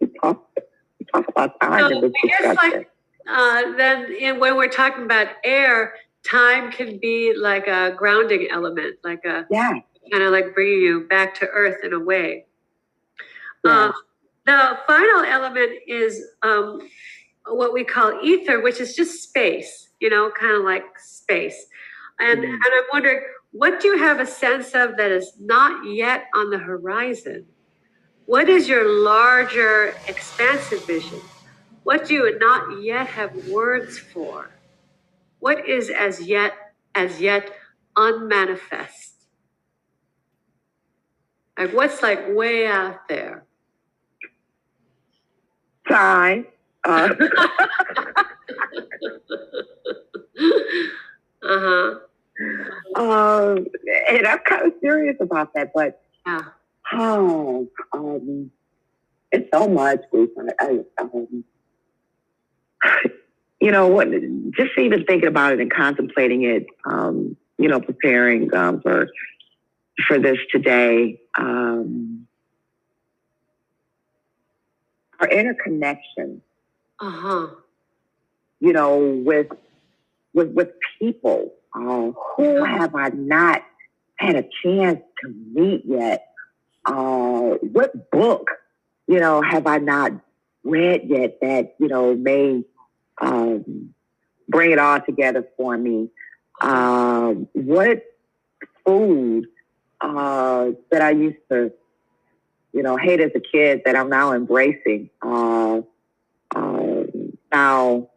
[0.00, 2.86] you talk you talk about time So in this I guess, like, discussion.
[3.28, 8.96] Uh, then in, when we're talking about air, time can be like a grounding element,
[9.04, 9.72] like a yeah,
[10.10, 12.46] kind of like bringing you back to earth in a way.
[13.64, 13.92] yeah, Um,
[14.46, 16.80] the final element is um,
[17.46, 21.66] what we call ether, which is just space, you know, kind of like space.
[22.18, 22.44] And, Mhm.
[22.44, 23.22] and I'm wondering,
[23.52, 27.46] what do you have a sense of that is not yet on the horizon?
[28.26, 31.20] What is your larger, expansive vision?
[31.84, 34.53] What do you not yet have words for?
[35.44, 36.54] What is as yet,
[36.94, 37.50] as yet
[37.96, 39.26] unmanifest?
[41.58, 43.44] Like what's like way out there?
[45.86, 46.46] time.
[46.82, 47.10] Uh,
[51.44, 51.98] uh-huh.
[52.96, 53.66] um,
[54.08, 56.40] and I'm kind of serious about that, but Yeah.
[56.90, 58.50] Oh, um,
[59.30, 60.00] it's so much.
[60.58, 61.44] I, um,
[63.64, 64.10] you know, what,
[64.50, 69.08] just even thinking about it and contemplating it, um, you know, preparing um, for
[70.06, 72.26] for this today, um,
[75.18, 76.42] our interconnection,
[77.00, 77.46] Uh huh.
[78.60, 79.46] you know, with
[80.34, 81.54] with with people.
[81.74, 83.62] Uh, who have I not
[84.16, 86.26] had a chance to meet yet?
[86.84, 88.46] Uh, what book,
[89.06, 90.12] you know, have I not
[90.64, 92.62] read yet that you know may
[93.20, 93.94] um,
[94.48, 96.10] bring it all together for me?
[96.60, 98.04] Um, what
[98.84, 99.46] food
[100.00, 101.72] uh, that I used to,
[102.72, 105.10] you know, hate as a kid that I'm now embracing.
[105.22, 105.80] Uh,
[106.54, 107.04] uh,
[107.52, 108.10] now,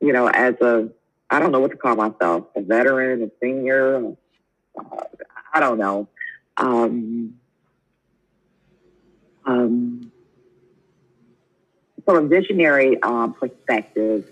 [0.00, 0.88] you know, as a,
[1.30, 4.14] I don't know what to call myself, a veteran, a senior,
[4.78, 5.04] uh,
[5.52, 6.08] I don't know.
[6.56, 7.34] Um,
[9.46, 10.09] um,
[12.10, 14.24] from a visionary um, perspective,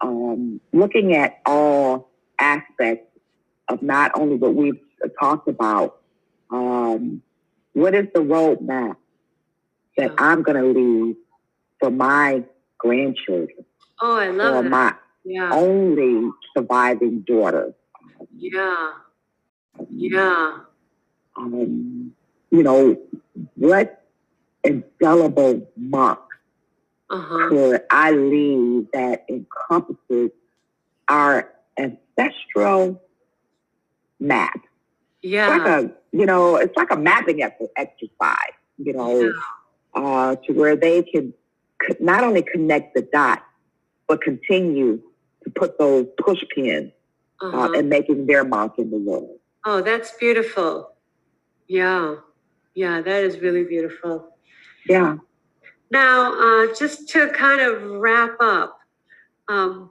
[0.00, 2.08] um, looking at all
[2.38, 3.06] aspects
[3.68, 4.80] of not only what we've
[5.20, 5.98] talked about,
[6.50, 7.22] um,
[7.74, 8.96] what is the roadmap
[9.98, 10.12] that.
[10.16, 11.16] I'm going to leave
[11.78, 12.42] for my
[12.78, 13.66] grandchildren
[14.00, 14.70] Oh, I or love that.
[14.70, 14.94] my
[15.24, 15.50] Yeah.
[15.52, 17.74] only surviving daughter?
[18.34, 18.92] Yeah.
[19.90, 20.56] Yeah.
[21.36, 22.12] Um,
[22.50, 22.96] you know,
[23.56, 24.06] what
[24.64, 26.29] indelible mark
[27.10, 27.48] Uh huh.
[27.48, 30.30] could I leave that encompasses
[31.08, 33.02] our ancestral
[34.20, 34.60] map?
[35.22, 35.56] Yeah.
[35.56, 35.80] It's like Yeah.
[35.80, 39.32] a, you know, it's like a mapping exercise, you know,
[39.94, 41.34] uh, to where they can
[42.00, 43.42] not only connect the dots,
[44.06, 45.00] but continue
[45.44, 46.92] to put those push pins
[47.42, 47.72] uh, Uh-huh.
[47.78, 49.38] in making their mark in the world.
[49.64, 50.92] Oh, that's beautiful.
[51.68, 52.16] Yeah.
[52.74, 54.36] Yeah, that is really beautiful.
[54.88, 55.16] Yeah.
[55.90, 58.78] Now, uh, just to kind of wrap up,
[59.48, 59.90] um,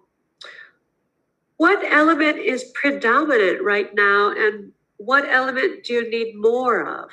[1.58, 7.10] what element is predominant right now, and what element do you need more of?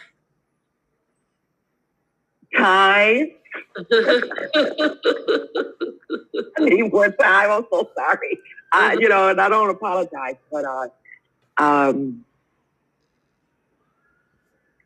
[2.57, 3.33] Time.
[6.59, 7.51] I more time.
[7.51, 8.39] I'm so sorry.
[8.73, 10.89] I, you know, and I don't apologize, but uh,
[11.59, 12.25] um,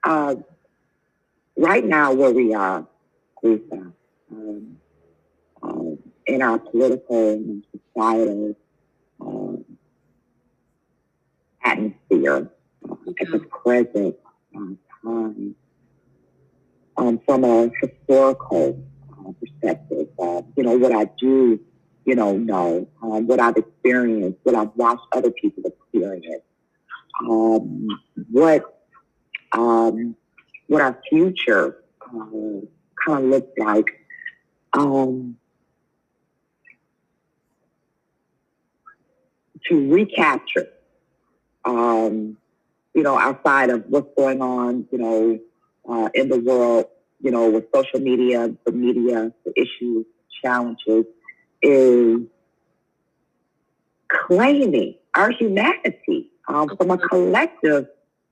[0.04, 0.36] uh,
[1.56, 2.86] right now where we are,
[3.42, 3.92] Lisa,
[4.32, 4.76] um,
[5.62, 8.56] um, in our political and societal
[9.20, 9.64] um,
[11.64, 12.50] atmosphere
[13.20, 14.16] at the present
[14.54, 14.58] uh,
[15.02, 15.54] time,
[16.96, 18.82] um, from a historical
[19.12, 21.58] uh, perspective, uh, you know, what I do,
[22.04, 26.42] you know, know, um, what I've experienced, what I've watched other people experience,
[27.28, 27.88] um,
[28.30, 28.82] what,
[29.52, 30.16] um,
[30.68, 32.60] what our future uh,
[33.06, 33.86] kind of looks like.
[34.72, 35.36] Um,
[39.68, 40.68] to recapture,
[41.64, 42.36] um,
[42.94, 45.38] you know, outside of what's going on, you know,
[45.88, 46.86] uh, in the world,
[47.20, 50.06] you know, with social media, the media, the issues,
[50.42, 51.04] challenges,
[51.62, 52.20] is
[54.08, 57.86] claiming our humanity um, from a collective,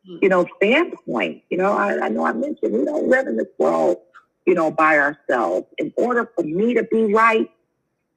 [0.05, 1.43] you know, standpoint.
[1.51, 3.99] You know, I, I know I mentioned we don't live in this world,
[4.49, 5.67] you know, by ourselves.
[5.77, 7.51] In order for me to be right,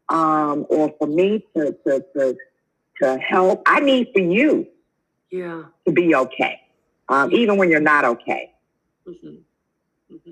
[0.08, 2.38] um, or for me to, to, to,
[3.02, 4.66] to help, I need for you
[5.30, 5.64] yeah.
[5.86, 6.62] to be okay,
[7.10, 8.54] um, even when you're not okay.
[9.06, 9.36] hmm
[10.10, 10.32] hmm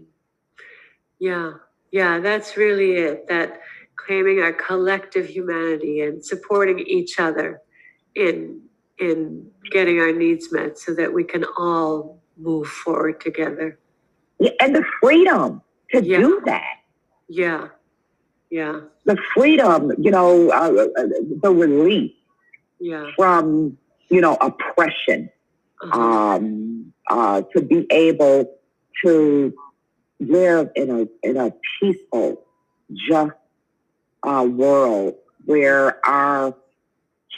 [1.20, 1.52] Yeah,
[1.92, 3.28] yeah, that's really it.
[3.28, 3.60] That
[3.98, 7.62] claiming our collective humanity and supporting each other
[8.16, 8.62] in
[9.00, 13.78] in getting our needs met, so that we can all move forward together.
[14.40, 15.62] Yeah, and the freedom
[15.92, 16.20] to Yeah.
[16.20, 16.78] do that.
[17.28, 17.68] Yeah,
[18.50, 21.08] yeah, The freedom, you know, uh, uh,
[21.42, 22.12] the relief
[22.80, 23.12] yeah.
[23.16, 23.78] from,
[24.10, 25.30] you know, oppression,
[25.82, 26.02] Uh-huh.
[26.02, 28.60] um, uh, to be able
[29.04, 29.54] to
[30.20, 32.46] live in a in a peaceful,
[33.10, 33.32] just
[34.24, 35.16] uh, world
[35.46, 36.56] where our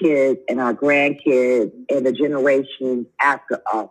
[0.02, 3.90] kids and our grandkids and the generations after us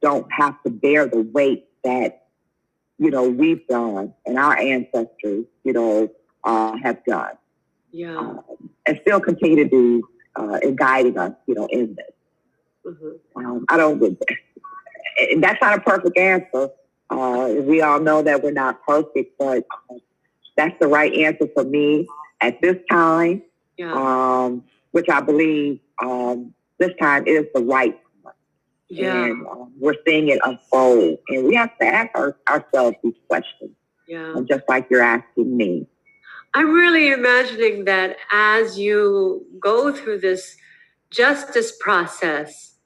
[0.00, 2.23] don't have to bear the weight that
[2.98, 6.08] you know we've done and our ancestors, you know,
[6.44, 7.34] uh, have done,
[7.92, 8.16] yeah.
[8.16, 8.40] um,
[8.86, 10.02] and still continue to do
[10.36, 12.94] uh, in guiding us, you know, in this.
[12.94, 13.18] mhm.
[13.36, 13.98] Um, I don't.
[13.98, 14.18] get
[15.32, 16.68] And that's not a perfect answer.
[17.10, 19.96] Uh, we all know that we're not perfect, but uh,
[20.56, 22.06] that's the right answer for me
[22.40, 23.42] at this time.
[23.76, 27.98] Yeah, Um, which I believe um, this time is the right
[29.02, 31.18] yeah, and um, we're seeing it unfold.
[31.28, 33.72] And we have to ask our, ourselves these questions,
[34.06, 34.36] yeah.
[34.36, 35.86] and just like you're asking me.
[36.54, 40.56] I'm really imagining that as you go through this
[41.10, 42.76] justice process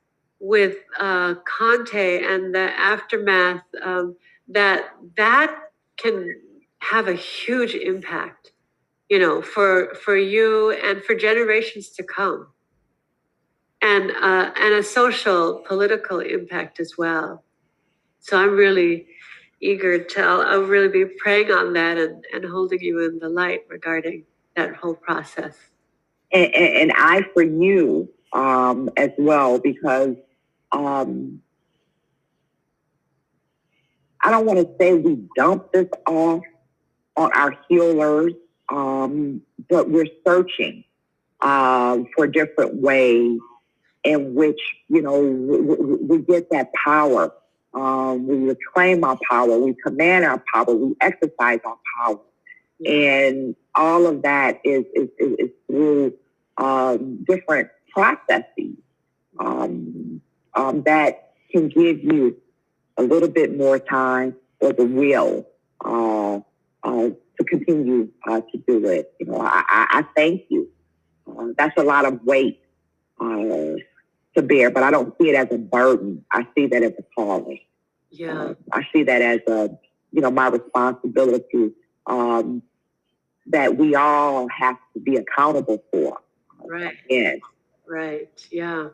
[0.41, 4.17] with uh, Conte and the aftermath, um,
[4.49, 5.55] that that
[5.99, 6.35] can
[6.79, 8.53] have a huge impact,
[9.09, 12.47] you know, for for you and for generations to come,
[13.83, 17.45] and uh, and a social political impact as well.
[18.21, 19.07] So I'm really
[19.61, 23.63] eager to, I'll, really be praying on that and, and holding you in the light
[23.69, 24.25] regarding
[24.57, 25.57] that whole process.
[26.33, 30.17] and, and, and I for you um, as well because
[30.73, 31.41] um,
[34.23, 36.43] I don't want to say we dump this off
[37.17, 38.35] on our healers,
[38.69, 40.85] um, but we're searching
[41.41, 43.39] uh, for different ways
[44.05, 47.33] in which you know we, we, get that power.
[47.75, 52.21] Um, we reclaim our power, we command our power, we exercise our power,
[52.87, 56.15] and all of that is is, is, is through
[56.57, 58.77] um, different processes
[59.39, 60.21] um,
[60.55, 62.37] um, that can give you
[62.97, 65.47] a little bit more time or the will
[65.85, 66.41] uh,
[66.83, 69.13] uh, to continue uh, to do it.
[69.21, 70.69] You know, I, I, I thank you.
[71.27, 72.61] Uh, that's a lot of weight
[73.21, 73.77] uh,
[74.37, 76.25] to bear, but I don't see it as a burden.
[76.33, 77.61] I see that as a calling.
[78.11, 79.71] Yeah, Uh, I see that as a,
[80.13, 81.73] you know, my responsibility
[82.07, 82.63] um,
[83.47, 86.19] that we all have to be accountable for.
[86.65, 87.41] right, And
[87.87, 88.31] right.
[88.51, 88.89] Yeah.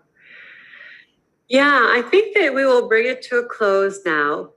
[1.49, 4.51] Yeah, I think that we will bring it to a close now.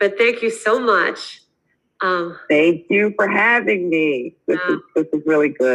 [0.00, 1.42] But thank you so much.
[2.00, 4.36] Um, thank you for having me.
[4.46, 5.74] This is this is really good.